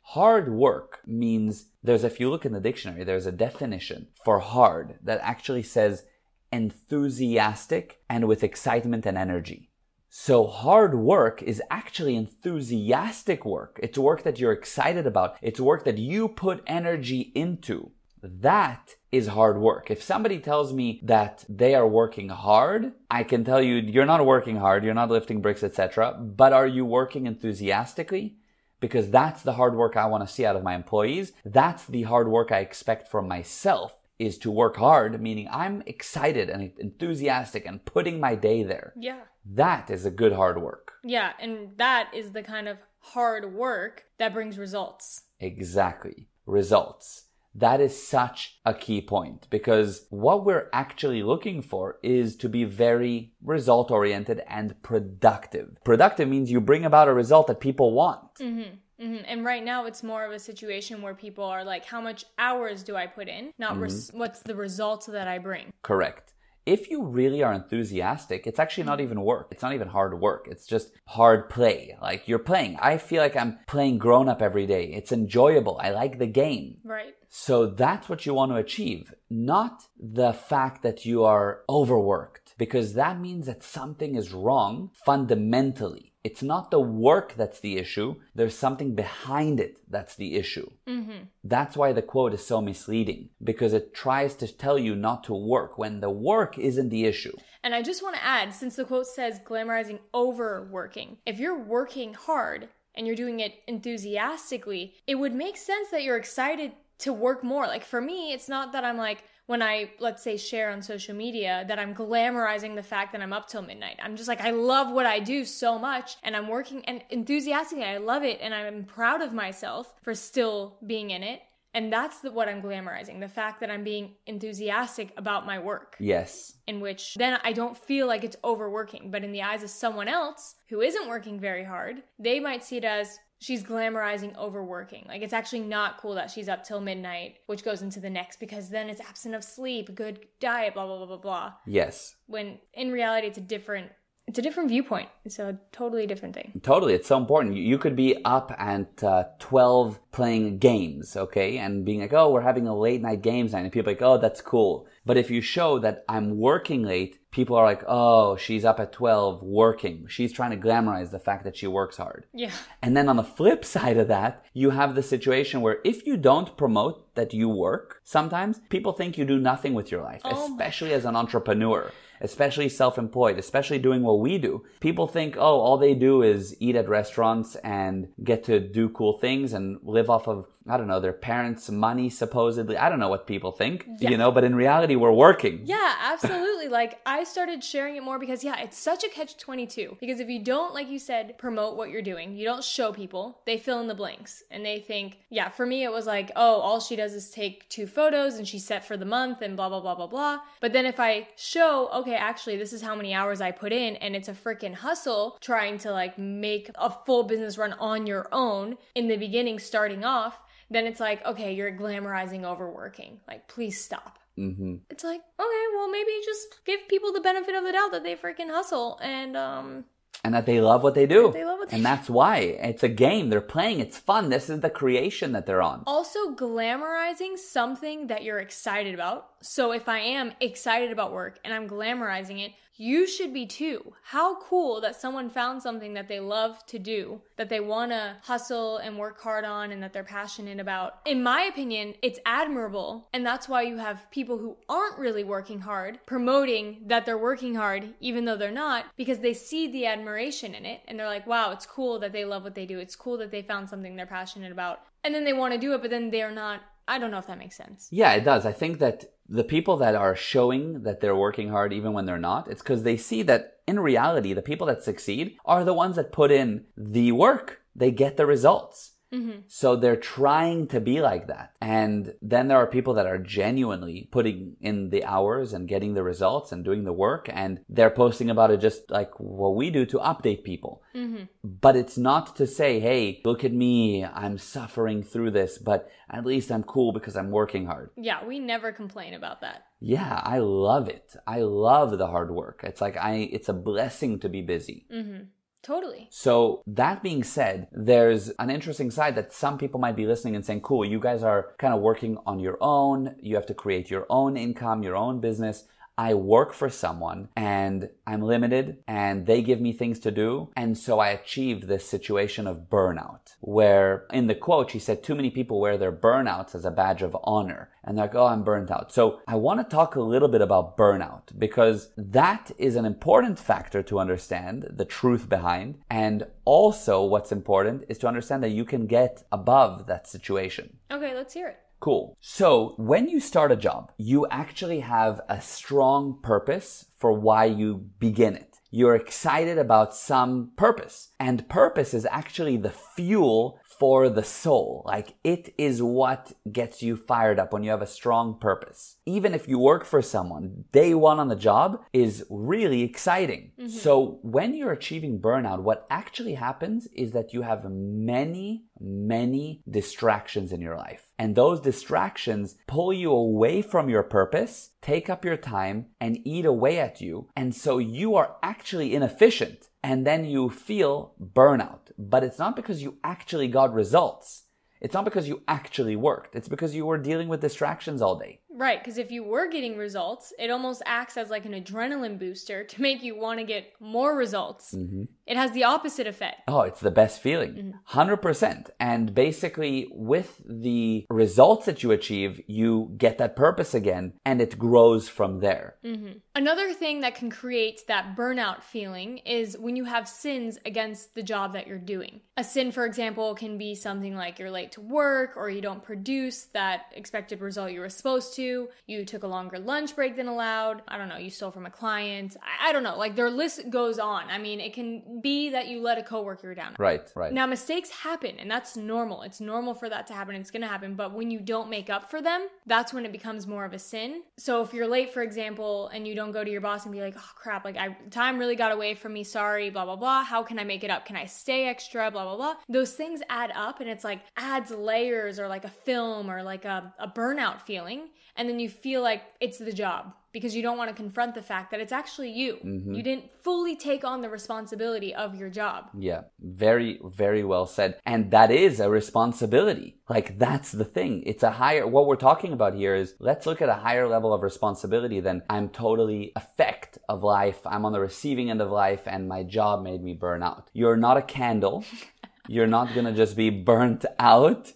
Hard 0.01 0.53
work 0.53 1.01
means 1.07 1.67
there's 1.83 2.05
if 2.05 2.19
you 2.21 2.31
look 2.31 2.45
in 2.45 2.53
the 2.53 2.61
dictionary, 2.61 3.05
there's 3.05 3.27
a 3.27 3.33
definition 3.33 4.09
for 4.25 4.41
hard 4.41 4.99
that 5.03 5.21
actually 5.23 5.63
says 5.63 6.05
enthusiastic 6.53 8.01
and 8.09 8.27
with 8.27 8.43
excitement 8.45 9.07
and 9.07 9.17
energy. 9.17 9.71
So 10.19 10.47
hard 10.47 10.95
work 10.95 11.43
is 11.43 11.63
actually 11.71 12.17
enthusiastic 12.17 13.45
work. 13.45 13.79
It's 13.83 13.99
work 13.99 14.23
that 14.23 14.39
you're 14.39 14.51
excited 14.51 15.07
about. 15.07 15.37
It's 15.43 15.61
work 15.61 15.85
that 15.85 15.99
you 15.99 16.27
put 16.27 16.65
energy 16.67 17.33
into. 17.35 17.91
That 18.23 18.95
is 19.13 19.27
hard 19.29 19.59
work. 19.59 19.91
If 19.91 20.03
somebody 20.03 20.39
tells 20.39 20.73
me 20.73 21.01
that 21.05 21.45
they 21.51 21.75
are 21.75 21.87
working 21.87 22.31
hard, 22.31 22.95
I 23.11 23.25
can 23.25 23.45
tell 23.45 23.61
you 23.61 23.75
you're 23.75 24.07
not 24.07 24.25
working 24.25 24.57
hard, 24.57 24.85
you're 24.85 24.95
not 24.95 25.11
lifting 25.11 25.43
bricks, 25.43 25.63
etc. 25.63 26.19
But 26.19 26.55
are 26.55 26.67
you 26.67 26.87
working 26.87 27.27
enthusiastically? 27.27 28.39
Because 28.81 29.11
that's 29.11 29.43
the 29.43 29.53
hard 29.53 29.77
work 29.77 29.99
I 29.99 30.07
want 30.07 30.27
to 30.27 30.35
see 30.35 30.47
out 30.47 30.57
of 30.57 30.65
my 30.65 30.75
employees. 30.75 31.33
That's 31.45 31.85
the 31.85 32.05
hard 32.05 32.29
work 32.29 32.51
I 32.51 32.61
expect 32.61 33.09
from 33.09 33.29
myself 33.29 33.95
is 34.19 34.39
to 34.39 34.51
work 34.51 34.77
hard, 34.77 35.21
meaning 35.21 35.49
I'm 35.51 35.83
excited 35.87 36.49
and 36.49 36.73
enthusiastic 36.79 37.67
and 37.67 37.85
putting 37.85 38.21
my 38.21 38.35
day 38.35 38.63
there. 38.63 38.93
Yeah. 38.97 39.21
That 39.45 39.91
is 39.91 40.05
a 40.05 40.11
good 40.11 40.33
hard 40.33 40.61
work. 40.61 40.93
Yeah, 41.05 41.33
and 41.41 41.77
that 41.77 42.11
is 42.15 42.33
the 42.33 42.43
kind 42.43 42.69
of 42.69 42.79
hard 42.99 43.55
work 43.55 44.05
that 44.19 44.35
brings 44.35 44.59
results. 44.59 45.23
Exactly. 45.39 46.29
Results. 46.47 47.25
That 47.55 47.81
is 47.81 48.07
such 48.07 48.59
a 48.67 48.75
key 48.75 49.01
point 49.01 49.47
because 49.49 50.07
what 50.11 50.45
we're 50.45 50.69
actually 50.75 51.23
looking 51.23 51.63
for 51.63 51.99
is 52.03 52.37
to 52.37 52.51
be 52.51 52.65
very 52.65 53.33
result 53.43 53.91
oriented 53.91 54.43
and 54.47 54.81
productive. 54.83 55.79
Productive 55.83 56.29
means 56.29 56.51
you 56.51 56.61
bring 56.61 56.85
about 56.85 57.09
a 57.09 57.15
result 57.15 57.47
that 57.47 57.61
people 57.61 57.95
want. 57.95 58.35
Mm-hmm. 58.35 58.75
Mm-hmm. 59.01 59.25
And 59.27 59.45
right 59.45 59.65
now, 59.65 59.87
it's 59.87 60.03
more 60.03 60.25
of 60.25 60.33
a 60.33 60.39
situation 60.39 61.03
where 61.03 61.15
people 61.15 61.45
are 61.45 61.65
like, 61.65 61.85
how 61.85 62.01
much 62.01 62.25
hours 62.39 62.83
do 62.83 62.97
I 62.97 63.07
put 63.07 63.29
in? 63.29 63.53
Not 63.59 63.79
res- 63.79 64.11
what's 64.13 64.41
the 64.41 64.57
results 64.57 65.07
that 65.07 65.29
I 65.29 65.39
bring. 65.39 65.73
Correct. 65.83 66.33
If 66.65 66.91
you 66.91 67.05
really 67.05 67.45
are 67.45 67.53
enthusiastic, 67.53 68.45
it's 68.47 68.59
actually 68.59 68.85
not 68.85 69.01
even 69.01 69.21
work. 69.21 69.49
It's 69.53 69.63
not 69.63 69.75
even 69.75 69.87
hard 69.87 70.21
work. 70.21 70.49
It's 70.51 70.67
just 70.67 70.91
hard 71.07 71.49
play. 71.49 71.97
Like 72.03 72.27
you're 72.27 72.41
playing. 72.41 72.77
I 72.83 72.99
feel 72.99 73.23
like 73.23 73.37
I'm 73.37 73.59
playing 73.69 73.99
grown 73.99 74.29
up 74.29 74.43
every 74.43 74.67
day. 74.67 74.87
It's 74.87 75.13
enjoyable. 75.13 75.79
I 75.81 75.91
like 75.91 76.19
the 76.19 76.27
game. 76.27 76.79
Right. 76.85 77.15
So 77.29 77.67
that's 77.67 78.09
what 78.09 78.27
you 78.27 78.35
want 78.35 78.51
to 78.53 78.57
achieve, 78.57 79.15
not 79.31 79.83
the 80.01 80.33
fact 80.33 80.83
that 80.83 81.05
you 81.05 81.23
are 81.23 81.61
overworked, 81.69 82.55
because 82.57 82.95
that 82.95 83.21
means 83.21 83.47
that 83.47 83.63
something 83.63 84.15
is 84.17 84.33
wrong 84.33 84.91
fundamentally. 85.05 86.15
It's 86.27 86.43
not 86.43 86.73
the 86.73 86.81
work 86.81 87.35
that's 87.37 87.61
the 87.61 87.77
issue. 87.77 88.17
There's 88.35 88.59
something 88.59 88.97
behind 88.97 89.61
it 89.61 89.79
that's 89.89 90.17
the 90.17 90.35
issue. 90.35 90.69
Mm-hmm. 90.89 91.27
That's 91.45 91.77
why 91.77 91.93
the 91.93 92.03
quote 92.03 92.35
is 92.35 92.45
so 92.45 92.61
misleading 92.61 93.29
because 93.41 93.73
it 93.73 93.95
tries 93.95 94.35
to 94.39 94.49
tell 94.49 94.77
you 94.77 94.97
not 94.97 95.23
to 95.25 95.35
work 95.35 95.79
when 95.79 96.01
the 96.01 96.11
work 96.11 96.59
isn't 96.59 96.89
the 96.89 97.05
issue. 97.05 97.37
And 97.63 97.77
I 97.77 97.83
just 97.83 98.03
want 98.03 98.17
to 98.17 98.25
add 98.25 98.53
since 98.53 98.75
the 98.75 98.85
quote 98.85 99.07
says 99.07 99.39
glamorizing 99.39 100.01
overworking, 100.13 101.19
if 101.25 101.39
you're 101.39 101.63
working 101.63 102.15
hard 102.15 102.71
and 102.97 103.07
you're 103.07 103.15
doing 103.15 103.39
it 103.39 103.63
enthusiastically, 103.69 104.95
it 105.07 105.21
would 105.21 105.33
make 105.33 105.57
sense 105.57 105.91
that 105.91 106.03
you're 106.03 106.17
excited 106.17 106.73
to 106.99 107.13
work 107.13 107.45
more. 107.45 107.67
Like 107.67 107.85
for 107.85 108.01
me, 108.01 108.33
it's 108.33 108.49
not 108.49 108.73
that 108.73 108.85
I'm 108.85 108.97
like, 108.97 109.25
when 109.47 109.63
I, 109.63 109.93
let's 110.01 110.23
say, 110.23 110.37
share 110.37 110.71
on 110.71 110.83
social 110.83 111.15
media, 111.15 111.65
that 111.69 111.79
I'm 111.79 111.95
glamorizing 111.95 112.75
the 112.75 112.83
fact 112.83 113.13
that 113.13 113.23
I'm 113.23 113.33
up 113.33 113.49
till 113.49 113.63
midnight. 113.63 113.97
I'm 114.03 114.17
just 114.17 114.29
like, 114.29 114.41
I 114.41 114.51
love 114.51 114.91
what 114.91 115.07
I 115.07 115.21
do 115.21 115.45
so 115.45 115.79
much 115.79 116.17
and 116.23 116.35
I'm 116.35 116.49
working 116.49 116.85
and 116.87 117.03
enthusiastically, 117.11 117.85
I 117.85 117.99
love 117.99 118.25
it 118.25 118.41
and 118.41 118.53
I'm 118.53 118.85
proud 118.85 119.23
of 119.23 119.33
myself 119.33 119.95
for 120.03 120.15
still 120.15 120.79
being 120.85 121.11
in 121.11 121.23
it. 121.23 121.43
And 121.75 121.93
that's 121.93 122.21
the, 122.21 122.33
what 122.33 122.49
I'm 122.49 122.63
glamorizing 122.63 123.21
the 123.21 123.29
fact 123.29 123.61
that 123.61 123.71
I'm 123.71 123.85
being 123.85 124.15
enthusiastic 124.27 125.13
about 125.19 125.45
my 125.45 125.59
work. 125.59 125.95
Yes. 126.01 126.55
In 126.67 126.81
which 126.81 127.15
then 127.17 127.39
I 127.45 127.53
don't 127.53 127.77
feel 127.77 128.07
like 128.07 128.25
it's 128.25 128.37
overworking. 128.43 129.11
But 129.11 129.25
in 129.25 129.31
the 129.31 129.43
eyes 129.43 129.63
of 129.63 129.69
someone 129.69 130.09
else 130.09 130.55
who 130.71 130.81
isn't 130.81 131.07
working 131.07 131.39
very 131.39 131.65
hard, 131.65 132.03
they 132.19 132.41
might 132.41 132.65
see 132.65 132.79
it 132.79 132.85
as 132.85 133.19
she's 133.39 133.63
glamorizing 133.63 134.37
overworking. 134.37 135.05
Like 135.09 135.23
it's 135.23 135.33
actually 135.33 135.61
not 135.61 135.99
cool 135.99 136.15
that 136.15 136.31
she's 136.31 136.49
up 136.49 136.65
till 136.65 136.81
midnight, 136.81 137.37
which 137.47 137.65
goes 137.65 137.83
into 137.83 138.01
the 138.01 138.11
next 138.11 138.41
because 138.41 138.69
then 138.69 138.89
it's 138.89 139.01
absent 139.01 139.35
of 139.35 139.45
sleep, 139.45 139.95
good 139.95 140.21
diet, 140.41 140.75
blah 140.75 140.87
blah 140.87 140.99
blah 140.99 141.07
blah 141.07 141.17
blah. 141.17 141.53
Yes. 141.67 142.17
When 142.27 142.59
in 142.75 142.91
reality 142.93 143.27
it's 143.27 143.39
a 143.39 143.43
different 143.43 143.91
it's 144.27 144.41
a 144.41 144.43
different 144.43 144.69
viewpoint. 144.69 145.09
It's 145.25 145.39
a 145.39 145.59
totally 145.71 146.07
different 146.07 146.35
thing. 146.35 146.61
Totally. 146.65 146.95
It's 146.95 147.07
so 147.07 147.17
important. 147.17 147.55
You, 147.55 147.79
could 147.79 147.95
be 147.95 148.25
up 148.25 148.53
at 148.59 149.03
uh, 149.05 149.25
12 149.39 150.01
playing 150.11 150.59
games, 150.59 151.17
okay? 151.17 151.59
And 151.59 151.85
being 151.85 152.01
like, 152.01 152.13
oh, 152.13 152.33
we're 152.33 152.41
having 152.41 152.67
a 152.67 152.77
late 152.77 153.01
night 153.01 153.23
games 153.23 153.53
night. 153.53 153.61
And 153.61 153.71
people 153.71 153.91
are 153.91 153.93
like, 153.93 154.03
oh, 154.03 154.19
that's 154.19 154.41
cool. 154.41 154.89
But 155.05 155.17
if 155.17 155.31
you 155.31 155.41
show 155.41 155.79
that 155.79 156.05
I'm 156.09 156.39
working 156.39 156.83
late, 156.83 157.21
people 157.37 157.55
are 157.55 157.67
like, 157.67 157.85
oh, 157.87 158.35
she's 158.37 158.65
up 158.65 158.81
at 158.81 158.95
12 158.95 159.43
working. 159.43 160.07
She's 160.09 160.33
trying 160.33 160.53
to 160.53 160.57
glamorize 160.57 161.11
the 161.11 161.19
fact 161.19 161.45
that 161.45 161.55
she 161.55 161.67
works 161.67 161.99
hard. 161.99 162.25
Yeah. 162.33 162.51
And 162.83 162.97
then 162.97 163.11
on 163.11 163.17
the 163.17 163.23
flip 163.23 163.63
side 163.77 163.99
of 163.99 164.09
that, 164.09 164.43
you 164.55 164.71
have 164.71 164.95
the 164.95 165.03
situation 165.03 165.61
where 165.61 165.79
if 165.85 166.07
you 166.07 166.17
don't 166.17 166.57
promote 166.57 167.06
that 167.17 167.35
you 167.35 167.49
work, 167.49 168.01
sometimes 168.05 168.61
people 168.69 168.93
think 168.93 169.19
you 169.19 169.25
do 169.25 169.39
nothing 169.39 169.75
with 169.75 169.91
your 169.91 170.03
life, 170.03 170.21
Oh 170.25 170.51
especially 170.53 170.93
as 170.93 171.05
an 171.05 171.17
entrepreneur, 171.17 171.91
especially 172.21 172.69
self-employed, 172.69 173.39
especially 173.39 173.79
doing 173.79 174.03
what 174.03 174.21
we 174.21 174.39
do. 174.39 174.65
People 174.81 175.07
think, 175.07 175.37
oh, 175.37 175.61
all 175.61 175.77
they 175.79 175.95
do 175.95 176.23
is 176.23 176.57
eat 176.61 176.77
at 176.77 176.89
restaurants 176.89 177.57
and 177.57 178.09
get 178.25 178.45
to 178.45 178.61
do 178.61 178.89
cool 178.89 179.19
things 179.19 179.53
and 179.53 179.79
live 179.83 180.09
off 180.09 180.27
of, 180.27 180.47
I 180.69 180.77
don't 180.79 180.89
know, 180.89 180.99
their 181.01 181.13
parents' 181.13 181.71
money 181.71 182.09
supposedly. 182.11 182.77
I 182.77 182.89
don't 182.89 182.99
know 182.99 183.09
what 183.11 183.27
people 183.27 183.53
think, 183.53 183.87
Yeah. 183.99 184.11
you 184.11 184.17
know, 184.17 184.33
but 184.33 184.45
in 184.45 184.55
reality, 184.55 184.97
we're 184.97 185.13
working. 185.13 185.61
Yeah, 185.65 185.95
absolutely. 186.03 186.69
like 186.69 186.99
I 187.07 187.23
started 187.25 187.63
sharing 187.63 187.97
it 187.97 188.03
more 188.03 188.19
because 188.19 188.43
yeah, 188.43 188.61
it's 188.61 188.77
such 188.79 189.05
a 189.05 189.09
catch 189.09 189.37
22 189.37 189.99
because 190.01 190.19
if 190.19 190.29
you 190.29 190.43
don't 190.43 190.75
like 190.75 190.89
you 190.89 190.99
said 190.99 191.39
promote 191.39 191.77
what 191.77 191.91
you're 191.91 192.03
doing, 192.03 192.35
you 192.37 192.45
don't 192.45 192.65
show 192.65 192.93
people, 192.93 193.41
they 193.47 193.59
fill 193.59 193.79
in 193.81 193.87
the 193.87 193.95
blanks 193.95 194.43
and 194.51 194.65
they 194.67 194.81
think, 194.81 195.19
yeah, 195.31 195.49
for 195.51 195.65
me 195.67 195.85
it 195.85 195.93
was 195.93 196.07
like, 196.07 196.33
oh, 196.35 196.57
all 196.61 196.81
she 196.81 196.97
does 196.97 197.06
is 197.15 197.31
take 197.31 197.69
two 197.69 197.87
photos 197.87 198.37
and 198.37 198.47
she's 198.47 198.65
set 198.65 198.85
for 198.85 198.97
the 198.97 199.05
month 199.05 199.43
and 199.43 199.57
blah 199.57 199.69
blah 199.69 199.81
blah 199.81 199.95
blah 199.95 200.07
blah. 200.07 200.41
But 200.61 200.73
then 200.73 200.87
if 200.87 201.01
I 201.01 201.29
show, 201.37 201.89
okay, 201.95 202.15
actually 202.15 202.57
this 202.57 202.73
is 202.73 202.83
how 202.83 202.95
many 202.95 203.15
hours 203.15 203.41
I 203.41 203.51
put 203.51 203.73
in 203.73 203.97
and 203.97 204.15
it's 204.17 204.29
a 204.29 204.33
freaking 204.33 204.75
hustle 204.75 205.39
trying 205.41 205.79
to 205.79 205.93
like 205.93 206.19
make 206.19 206.71
a 206.75 206.91
full 206.91 207.25
business 207.25 207.59
run 207.59 207.73
on 207.75 208.07
your 208.07 208.29
own 208.33 208.77
in 208.95 209.09
the 209.09 209.17
beginning 209.17 209.59
starting 209.59 210.05
off, 210.05 210.39
then 210.71 210.87
it's 210.87 211.01
like, 211.01 211.25
okay, 211.25 211.53
you're 211.53 211.73
glamorizing 211.73 212.45
overworking. 212.45 213.21
Like 213.27 213.49
please 213.49 213.81
stop 213.83 214.19
hmm 214.37 214.77
it's 214.91 215.03
like 215.03 215.23
okay 215.41 215.65
well 215.75 215.91
maybe 215.91 216.11
just 216.23 216.63
give 216.67 216.87
people 216.89 217.11
the 217.11 217.23
benefit 217.23 217.55
of 217.55 217.65
the 217.65 217.73
doubt 217.73 217.91
that 217.91 218.03
they 218.03 218.15
freaking 218.15 218.51
hustle 218.51 218.99
and 219.03 219.35
um 219.35 219.85
And 220.25 220.35
that 220.35 220.47
they 220.47 220.61
love 220.61 220.83
what 220.83 220.95
they 220.95 221.07
do. 221.07 221.31
They 221.33 221.45
love 221.45 221.59
what 221.59 221.69
they 221.71 221.77
and 221.77 221.85
that's 221.87 222.11
why. 222.11 222.39
It's 222.39 222.83
a 222.83 222.89
game. 222.89 223.29
They're 223.31 223.41
playing. 223.41 223.81
It's 223.81 223.99
fun. 223.99 224.29
This 224.29 224.51
is 224.51 224.61
the 224.61 224.71
creation 224.71 225.33
that 225.33 225.47
they're 225.47 225.63
on. 225.63 225.83
also 225.87 226.35
glamorizing 226.35 227.39
something 227.39 228.07
that 228.09 228.23
you're 228.23 228.39
excited 228.39 228.95
about 228.95 229.29
so 229.41 229.73
if 229.73 229.89
i 229.89 229.99
am 229.99 230.33
excited 230.41 230.91
about 230.91 231.13
work 231.13 231.39
and 231.45 231.53
i'm 231.55 231.69
glamorizing 231.69 232.45
it 232.45 232.53
you 232.77 233.07
should 233.07 233.33
be 233.33 233.47
too. 233.47 233.93
How 234.05 234.41
cool 234.41 234.81
that 234.81 234.97
someone 234.97 235.31
found 235.31 235.63
something 235.63 235.95
that 235.95 236.09
they 236.09 236.21
love 236.21 236.65
to 236.67 236.79
do 236.79 237.21
that 237.37 237.49
they 237.49 237.61
want 237.61 237.93
to 237.93 238.17
hustle 238.23 238.79
and 238.79 238.99
work 238.99 239.21
hard 239.21 239.45
on 239.45 239.71
and 239.71 239.83
that 239.83 239.93
they're 239.93 240.05
passionate 240.05 240.61
about. 240.61 241.01
In 241.05 241.23
my 241.23 241.43
opinion 241.43 241.95
it's 242.03 242.19
admirable 242.27 243.09
and 243.13 243.25
that's 243.25 243.49
why 243.49 243.63
you 243.63 243.79
have 243.79 244.11
people 244.11 244.39
who 244.39 244.57
aren't 244.69 244.99
really 244.99 245.25
working 245.25 245.61
hard 245.61 245.99
promoting 246.07 246.79
that 246.87 247.05
they're 247.05 247.19
working 247.19 247.55
hard 247.55 247.95
even 248.01 248.25
though 248.25 248.37
they're 248.37 248.51
not 248.51 248.87
because 248.97 249.19
they 249.21 249.35
see 249.35 249.71
the 249.71 249.87
admiration 249.87 250.55
in 250.55 250.65
it 250.65 250.81
and 250.87 250.99
they're 250.99 251.07
like 251.07 251.27
wow 251.27 251.53
it's 251.53 251.67
cool 251.67 251.99
that 251.99 252.13
they 252.13 252.25
love 252.25 252.43
what 252.43 252.55
they 252.55 252.67
do. 252.67 252.79
It's 252.79 252.97
cool 252.97 253.19
that 253.19 253.31
they 253.31 253.43
found 253.43 253.69
something 253.69 253.97
they're 253.97 254.07
passionate 254.07 254.53
about. 254.53 254.81
And 255.05 255.15
then 255.15 255.25
they 255.25 255.33
want 255.33 255.55
to 255.55 255.61
do 255.61 255.73
it 255.75 255.83
but 255.83 255.91
then 255.91 256.11
they're 256.11 256.31
not. 256.31 256.63
I 256.89 256.99
don't 256.99 257.11
know 257.11 257.19
if 257.19 257.27
that 257.27 257.39
makes 257.39 257.57
sense. 257.57 257.89
Yeah, 257.91 258.13
it 258.13 258.25
does. 258.25 258.47
I 258.47 258.53
think 258.53 258.79
that 258.79 259.05
the 259.29 259.45
people 259.45 259.77
that 259.79 259.95
are 259.95 260.15
showing 260.15 260.83
that 260.83 261.01
they're 261.01 261.17
working 261.17 261.49
hard 261.49 261.73
even 261.73 261.93
when 261.93 262.07
they're 262.07 262.19
not, 262.19 262.49
it's 262.49 262.63
because 262.63 262.83
they 262.83 262.97
see 262.97 263.23
that 263.23 263.59
in 263.67 263.81
reality, 263.81 264.33
the 264.33 264.43
people 264.43 264.67
that 264.69 264.83
succeed 264.83 265.37
are 265.45 265.65
the 265.65 265.75
ones 265.75 265.97
that 265.97 266.13
put 266.13 266.31
in 266.31 266.65
the 266.77 267.13
work. 267.13 267.61
They 267.75 267.91
get 267.91 268.17
the 268.17 268.27
results. 268.27 268.93
Mm-hmm. 269.13 269.41
So 269.47 269.77
they're 269.77 269.97
trying 269.97 270.69
to 270.69 270.81
be 270.81 271.01
like 271.01 271.29
that. 271.29 271.53
And 271.61 272.15
then 272.21 272.49
there 272.49 272.59
are 272.59 272.67
people 272.67 272.95
that 272.95 273.07
are 273.07 273.19
genuinely 273.19 274.09
putting 274.11 274.57
in 274.61 274.91
the 274.91 275.05
hours 275.05 275.53
and 275.53 275.69
getting 275.69 275.95
the 275.95 276.03
results 276.03 276.53
and 276.53 276.65
doing 276.65 276.85
the 276.85 276.93
work. 276.93 277.29
And 277.33 277.61
they're 277.69 277.91
posting 277.91 278.31
about 278.31 278.51
it 278.51 278.61
just 278.61 278.91
like 278.91 279.11
what 279.19 279.55
we 279.55 279.71
do 279.71 279.87
to 279.87 279.99
update 279.99 280.45
people. 280.45 280.83
Mm-hmm. 280.95 281.25
But 281.45 281.77
it's 281.77 281.97
not 281.97 282.37
to 282.37 282.47
say, 282.47 282.81
hey, 282.81 283.21
look 283.25 283.45
at 283.45 283.53
me. 283.53 284.05
I'm 284.05 284.39
suffering 284.39 285.03
through 285.03 285.31
this, 285.33 285.59
but 285.59 285.89
at 286.11 286.27
least 286.27 286.51
I'm 286.51 286.63
cool 286.63 286.93
because 286.93 287.17
I'm 287.17 287.31
working 287.31 287.67
hard. 287.67 287.91
Yeah, 287.97 288.25
we 288.25 288.39
never 288.39 288.73
complain 288.73 289.15
about 289.15 289.41
that. 289.41 289.65
Yeah, 289.81 290.21
I 290.25 290.39
love 290.39 290.89
it. 290.89 291.15
I 291.27 291.41
love 291.41 291.99
the 291.99 292.07
hard 292.07 292.31
work. 292.31 292.61
It's 292.63 292.81
like 292.81 292.97
I, 292.97 293.29
it's 293.31 293.49
a 293.49 293.53
blessing 293.53 294.21
to 294.21 294.29
be 294.29 294.43
busy. 294.43 294.87
Mm-hmm. 294.93 295.25
Totally. 295.67 296.07
So 296.11 296.63
that 296.69 297.03
being 297.03 297.25
said, 297.25 297.67
there's 297.73 298.29
an 298.39 298.51
interesting 298.51 298.89
side 298.93 299.17
that 299.17 299.33
some 299.33 299.59
people 299.59 299.81
might 299.81 299.97
be 299.97 300.07
listening 300.07 300.37
and 300.37 300.47
saying, 300.47 300.61
cool, 300.61 300.85
you 300.85 301.01
guys 301.01 301.25
are 301.25 301.57
kind 301.59 301.75
of 301.75 301.81
working 301.81 302.19
on 302.25 302.39
your 302.39 302.57
own. 302.61 303.17
You 303.21 303.35
have 303.35 303.47
to 303.47 303.55
create 303.55 303.91
your 303.91 304.07
own 304.09 304.37
income, 304.37 304.85
your 304.85 304.95
own 304.95 305.19
business. 305.19 305.65
I 305.99 306.15
work 306.15 306.53
for 306.53 306.69
someone 306.69 307.29
and 307.37 307.89
I'm 308.07 308.23
limited 308.23 308.79
and 308.87 309.27
they 309.27 309.41
give 309.43 309.61
me 309.61 309.73
things 309.73 309.99
to 310.01 310.11
do. 310.11 310.51
And 310.55 310.77
so 310.77 310.99
I 310.99 311.09
achieve 311.09 311.67
this 311.67 311.89
situation 311.89 312.47
of 312.47 312.69
burnout 312.71 313.35
where 313.41 314.07
in 314.13 314.27
the 314.27 314.35
quote, 314.35 314.71
she 314.71 314.79
said, 314.79 315.03
too 315.03 315.15
many 315.15 315.31
people 315.31 315.61
wear 315.61 315.79
their 315.79 315.93
burnouts 315.93 316.55
as 316.55 316.65
a 316.65 316.71
badge 316.71 317.03
of 317.03 317.17
honor. 317.25 317.71
And 317.83 317.97
they're 317.97 318.07
like, 318.07 318.15
oh, 318.15 318.27
I'm 318.27 318.45
burnt 318.45 318.71
out. 318.71 318.93
So 318.93 319.21
I 319.27 319.37
want 319.37 319.61
to 319.61 319.77
talk 319.77 319.97
a 319.97 320.01
little 320.01 320.29
bit 320.29 320.43
about 320.43 320.77
burnout 320.77 321.39
because 321.39 321.91
that 321.97 322.51
is 322.59 322.77
an 322.77 322.85
important 322.85 323.39
factor 323.39 323.83
to 323.85 323.99
understand 323.99 324.67
the 324.71 324.85
truth 324.85 325.29
behind. 325.29 325.79
And 325.89 326.27
also 326.45 327.05
what's 327.05 327.33
important 327.33 327.85
is 327.89 327.99
to 327.99 328.09
understand 328.09 328.43
that 328.43 328.51
you 328.51 328.65
can 328.65 328.87
get 328.87 329.23
above 329.33 329.87
that 329.87 330.07
situation. 330.07 330.77
Okay, 330.91 331.15
let's 331.15 331.33
hear 331.33 331.49
it. 331.49 331.59
Cool. 331.81 332.17
So 332.21 332.75
when 332.79 333.09
you 333.09 333.21
start 333.21 333.53
a 333.53 333.57
job, 333.57 333.93
you 333.97 334.27
actually 334.29 334.81
have 334.81 335.21
a 335.29 335.41
strong 335.41 336.19
purpose 336.23 336.87
for 336.97 337.13
why 337.13 337.45
you 337.45 337.89
begin 337.99 338.35
it. 338.35 338.57
You're 338.71 338.97
excited 338.97 339.59
about 339.59 339.95
some 339.95 340.51
purpose 340.57 341.11
and 341.19 341.49
purpose 341.49 341.95
is 341.95 342.07
actually 342.11 342.57
the 342.57 342.71
fuel 342.71 343.61
for 343.79 344.09
the 344.09 344.25
soul. 344.25 344.83
Like 344.85 345.15
it 345.23 345.55
is 345.57 345.83
what 345.83 346.33
gets 346.51 346.83
you 346.83 346.97
fired 346.97 347.39
up 347.39 347.53
when 347.53 347.63
you 347.63 347.71
have 347.71 347.83
a 347.83 347.87
strong 347.87 348.39
purpose. 348.39 348.97
Even 349.07 349.35
if 349.35 349.49
you 349.49 349.59
work 349.59 349.85
for 349.85 350.03
someone, 350.03 350.65
day 350.73 350.95
one 350.95 351.19
on 351.19 351.29
the 351.29 351.37
job 351.37 351.81
is 351.93 352.25
really 352.29 352.83
exciting. 352.83 353.53
Mm-hmm. 353.59 353.69
So 353.69 354.19
when 354.23 354.55
you're 354.55 354.73
achieving 354.73 355.21
burnout, 355.21 355.63
what 355.63 355.87
actually 355.89 356.35
happens 356.35 356.87
is 356.93 357.13
that 357.13 357.33
you 357.33 357.43
have 357.43 357.65
many, 357.71 358.66
many 358.81 359.63
distractions 359.69 360.53
in 360.53 360.61
your 360.61 360.77
life. 360.77 361.13
And 361.19 361.35
those 361.35 361.61
distractions 361.61 362.57
pull 362.67 362.93
you 362.93 363.13
away 363.13 363.63
from 363.63 363.89
your 363.89 364.03
purpose, 364.03 364.71
take 364.83 365.09
up 365.09 365.25
your 365.25 365.37
time 365.37 365.87
and 366.01 366.19
eat 366.25 366.45
away 366.45 366.79
at 366.79 367.01
you. 367.01 367.29
And 367.37 367.55
so 367.55 367.79
you 367.79 368.17
are 368.17 368.37
actually 368.43 368.95
inefficient 368.95 369.69
and 369.83 370.07
then 370.07 370.25
you 370.25 370.51
feel 370.51 371.15
burnout. 371.21 371.93
But 371.99 372.25
it's 372.25 372.39
not 372.39 372.57
because 372.57 372.83
you 372.83 372.99
actually 373.05 373.49
got 373.49 373.73
results. 373.73 374.45
It's 374.81 374.95
not 374.95 375.05
because 375.05 375.27
you 375.27 375.43
actually 375.49 375.97
worked. 375.97 376.37
It's 376.37 376.49
because 376.49 376.75
you 376.75 376.85
were 376.85 376.99
dealing 376.99 377.29
with 377.29 377.41
distractions 377.41 378.03
all 378.03 378.19
day. 378.19 378.41
Right, 378.51 378.79
because 378.83 378.99
if 378.99 379.11
you 379.11 379.23
were 379.23 379.49
getting 379.49 379.77
results, 379.77 380.33
it 380.39 380.51
almost 380.51 380.83
acts 380.87 381.17
as 381.17 381.31
like 381.31 381.45
an 381.45 381.53
adrenaline 381.53 382.19
booster 382.19 382.65
to 382.65 382.83
make 382.83 383.03
you 383.03 383.17
want 383.17 383.39
to 383.39 383.45
get 383.45 383.73
more 383.81 384.17
results. 384.17 384.75
Mm-hmm. 384.75 385.05
It 385.27 385.37
has 385.37 385.53
the 385.53 385.65
opposite 385.65 386.07
effect. 386.07 386.43
Oh, 386.47 386.61
it's 386.61 386.81
the 386.81 386.91
best 386.91 387.21
feeling. 387.21 387.75
Mm-hmm. 387.93 387.99
100%. 387.99 388.71
And 388.79 389.15
basically, 389.15 389.89
with 389.93 390.41
the 390.47 391.05
results 391.11 391.67
that 391.67 391.83
you 391.83 391.91
achieve, 391.91 392.41
you 392.47 392.95
get 392.97 393.19
that 393.19 393.35
purpose 393.35 393.75
again 393.75 394.15
and 394.25 394.41
it 394.41 394.59
grows 394.59 395.09
from 395.09 395.41
there. 395.41 395.77
Mm-hmm. 395.85 396.19
Another 396.35 396.73
thing 396.73 397.01
that 397.01 397.17
can 397.17 397.31
create 397.31 397.87
that 397.89 398.17
burnout 398.17 398.63
feeling 398.63 399.19
is 399.19 399.59
when 399.59 399.75
you 399.75 399.85
have 399.85 400.09
sins 400.09 400.59
against 400.65 401.15
the 401.15 401.23
job 401.23 401.55
that 401.55 401.67
you're 401.67 401.79
doing. 401.79 402.21
A 402.37 402.45
sin, 402.45 402.71
for 402.71 402.87
example, 402.87 403.35
can 403.35 403.59
be 403.59 403.75
something 403.75 404.15
like 404.15 404.39
you're 404.39 404.51
late 404.51 404.73
to 404.73 404.81
work 404.81 405.37
or 405.37 405.51
you 405.51 405.61
don't 405.61 405.83
produce 405.83 406.45
that 406.53 406.93
expected 406.93 407.41
result 407.41 407.73
you 407.73 407.81
were 407.81 407.89
supposed 407.89 408.37
to. 408.37 408.69
You 408.87 409.05
took 409.05 409.23
a 409.23 409.27
longer 409.27 409.59
lunch 409.59 409.97
break 409.97 410.15
than 410.17 410.29
allowed. 410.29 410.83
I 410.87 410.99
don't 410.99 411.09
know, 411.09 411.17
you 411.17 411.31
stole 411.31 411.51
from 411.51 411.67
a 411.67 411.71
client. 411.71 412.37
I, 412.43 412.69
I 412.69 412.73
don't 412.73 412.83
know. 412.83 412.97
Like 412.97 413.17
their 413.17 413.31
list 413.31 413.71
goes 413.71 413.99
on. 413.99 414.29
I 414.29 414.39
mean, 414.39 414.61
it 414.61 414.75
can 414.75 415.16
be 415.21 415.51
that 415.51 415.69
you 415.69 415.81
let 415.81 415.99
a 415.99 416.03
coworker 416.03 416.55
down. 416.55 416.77
Right, 416.79 417.11
right. 417.15 417.33
Now, 417.33 417.47
mistakes 417.47 417.91
happen, 417.91 418.37
and 418.39 418.51
that's 418.51 418.77
normal. 418.77 419.23
It's 419.23 419.41
normal 419.41 419.75
for 419.75 419.89
that 419.89 420.07
to 420.09 420.15
happen. 420.15 420.35
It's 420.35 420.51
going 420.51 420.63
to 420.63 420.69
happen. 420.69 420.95
But 420.95 421.13
when 421.13 421.31
you 421.31 421.41
don't 421.41 421.71
make 421.71 421.91
up 421.91 422.11
for 422.11 422.21
them, 422.23 422.49
that's 422.67 422.93
when 422.93 423.05
it 423.05 423.13
becomes 423.13 423.47
more 423.47 423.65
of 423.65 423.73
a 423.73 423.79
sin. 423.79 424.23
So 424.37 424.63
if 424.63 424.73
you're 424.73 424.87
late, 424.87 425.13
for 425.13 425.23
example, 425.23 425.89
and 425.89 426.07
you 426.07 426.15
don't 426.15 426.33
go 426.33 426.45
to 426.45 426.51
your 426.51 426.61
boss 426.61 426.85
and 426.85 426.93
be 426.93 427.01
like, 427.01 427.15
oh 427.17 427.31
crap, 427.35 427.65
like 427.65 427.77
I, 427.77 427.97
time 428.11 428.39
really 428.39 428.57
got 428.57 428.73
away 428.73 428.95
from 428.95 429.13
me. 429.13 429.25
Sorry, 429.25 429.71
blah, 429.71 429.85
blah, 429.85 429.97
blah. 429.97 430.25
How 430.25 430.43
can 430.43 430.59
I 430.59 430.65
make 430.65 430.85
it 430.85 430.91
up? 430.91 431.07
Can 431.07 431.17
I 431.17 431.27
stay 431.27 431.67
extra? 431.67 432.11
Blah, 432.11 432.25
blah, 432.25 432.37
blah. 432.37 432.55
Those 432.69 432.93
things 432.93 433.21
add 433.29 433.53
up, 433.55 433.81
and 433.81 433.89
it's 433.89 434.05
like 434.05 434.21
adds 434.37 434.71
layers 434.71 435.39
or 435.39 435.49
like 435.49 435.65
a 435.65 435.71
film 435.71 436.31
or 436.31 436.43
like 436.43 436.65
a, 436.65 436.95
a 436.99 437.09
burnout 437.09 437.63
feeling. 437.63 438.09
And 438.39 438.49
then 438.49 438.61
you 438.61 438.69
feel 438.69 439.01
like 439.01 439.23
it's 439.41 439.59
the 439.59 439.73
job 439.73 440.13
because 440.37 440.55
you 440.55 440.61
don't 440.61 440.77
want 440.77 440.91
to 440.91 440.95
confront 440.95 441.35
the 441.35 441.41
fact 441.41 441.71
that 441.71 441.81
it's 441.81 441.93
actually 441.93 442.31
you. 442.31 442.59
Mm-hmm. 442.63 442.93
You 442.93 443.03
didn't 443.03 443.33
fully 443.43 443.75
take 443.75 444.05
on 444.05 444.21
the 444.21 444.29
responsibility 444.29 445.15
of 445.15 445.35
your 445.35 445.49
job. 445.49 445.89
Yeah, 445.97 446.25
very, 446.39 447.01
very 447.03 447.43
well 447.43 447.65
said. 447.65 447.99
And 448.05 448.31
that 448.33 448.51
is 448.51 448.79
a 448.79 448.91
responsibility. 448.91 449.97
Like, 450.11 450.39
that's 450.39 450.73
the 450.73 450.85
thing. 450.85 451.23
It's 451.25 451.43
a 451.43 451.53
higher, 451.53 451.87
what 451.87 452.07
we're 452.07 452.17
talking 452.17 452.53
about 452.53 452.75
here 452.75 452.95
is 452.95 453.15
let's 453.19 453.47
look 453.47 453.63
at 453.63 453.71
a 453.71 453.77
higher 453.87 454.07
level 454.07 454.35
of 454.35 454.43
responsibility 454.43 455.21
than 455.21 455.41
I'm 455.49 455.71
totally 455.71 456.33
effect 456.37 456.99
of 457.09 457.23
life. 457.23 457.61
I'm 457.65 457.87
on 457.87 457.93
the 457.93 458.01
receiving 458.01 458.51
end 458.51 458.61
of 458.61 458.71
life 458.71 459.05
and 459.07 459.27
my 459.27 459.43
job 459.43 459.83
made 459.83 460.03
me 460.03 460.13
burn 460.13 460.43
out. 460.43 460.69
You're 460.75 460.99
not 460.99 461.17
a 461.17 461.23
candle. 461.23 461.83
You're 462.47 462.67
not 462.67 462.95
gonna 462.95 463.15
just 463.15 463.37
be 463.37 463.49
burnt 463.49 464.05
out. 464.19 464.73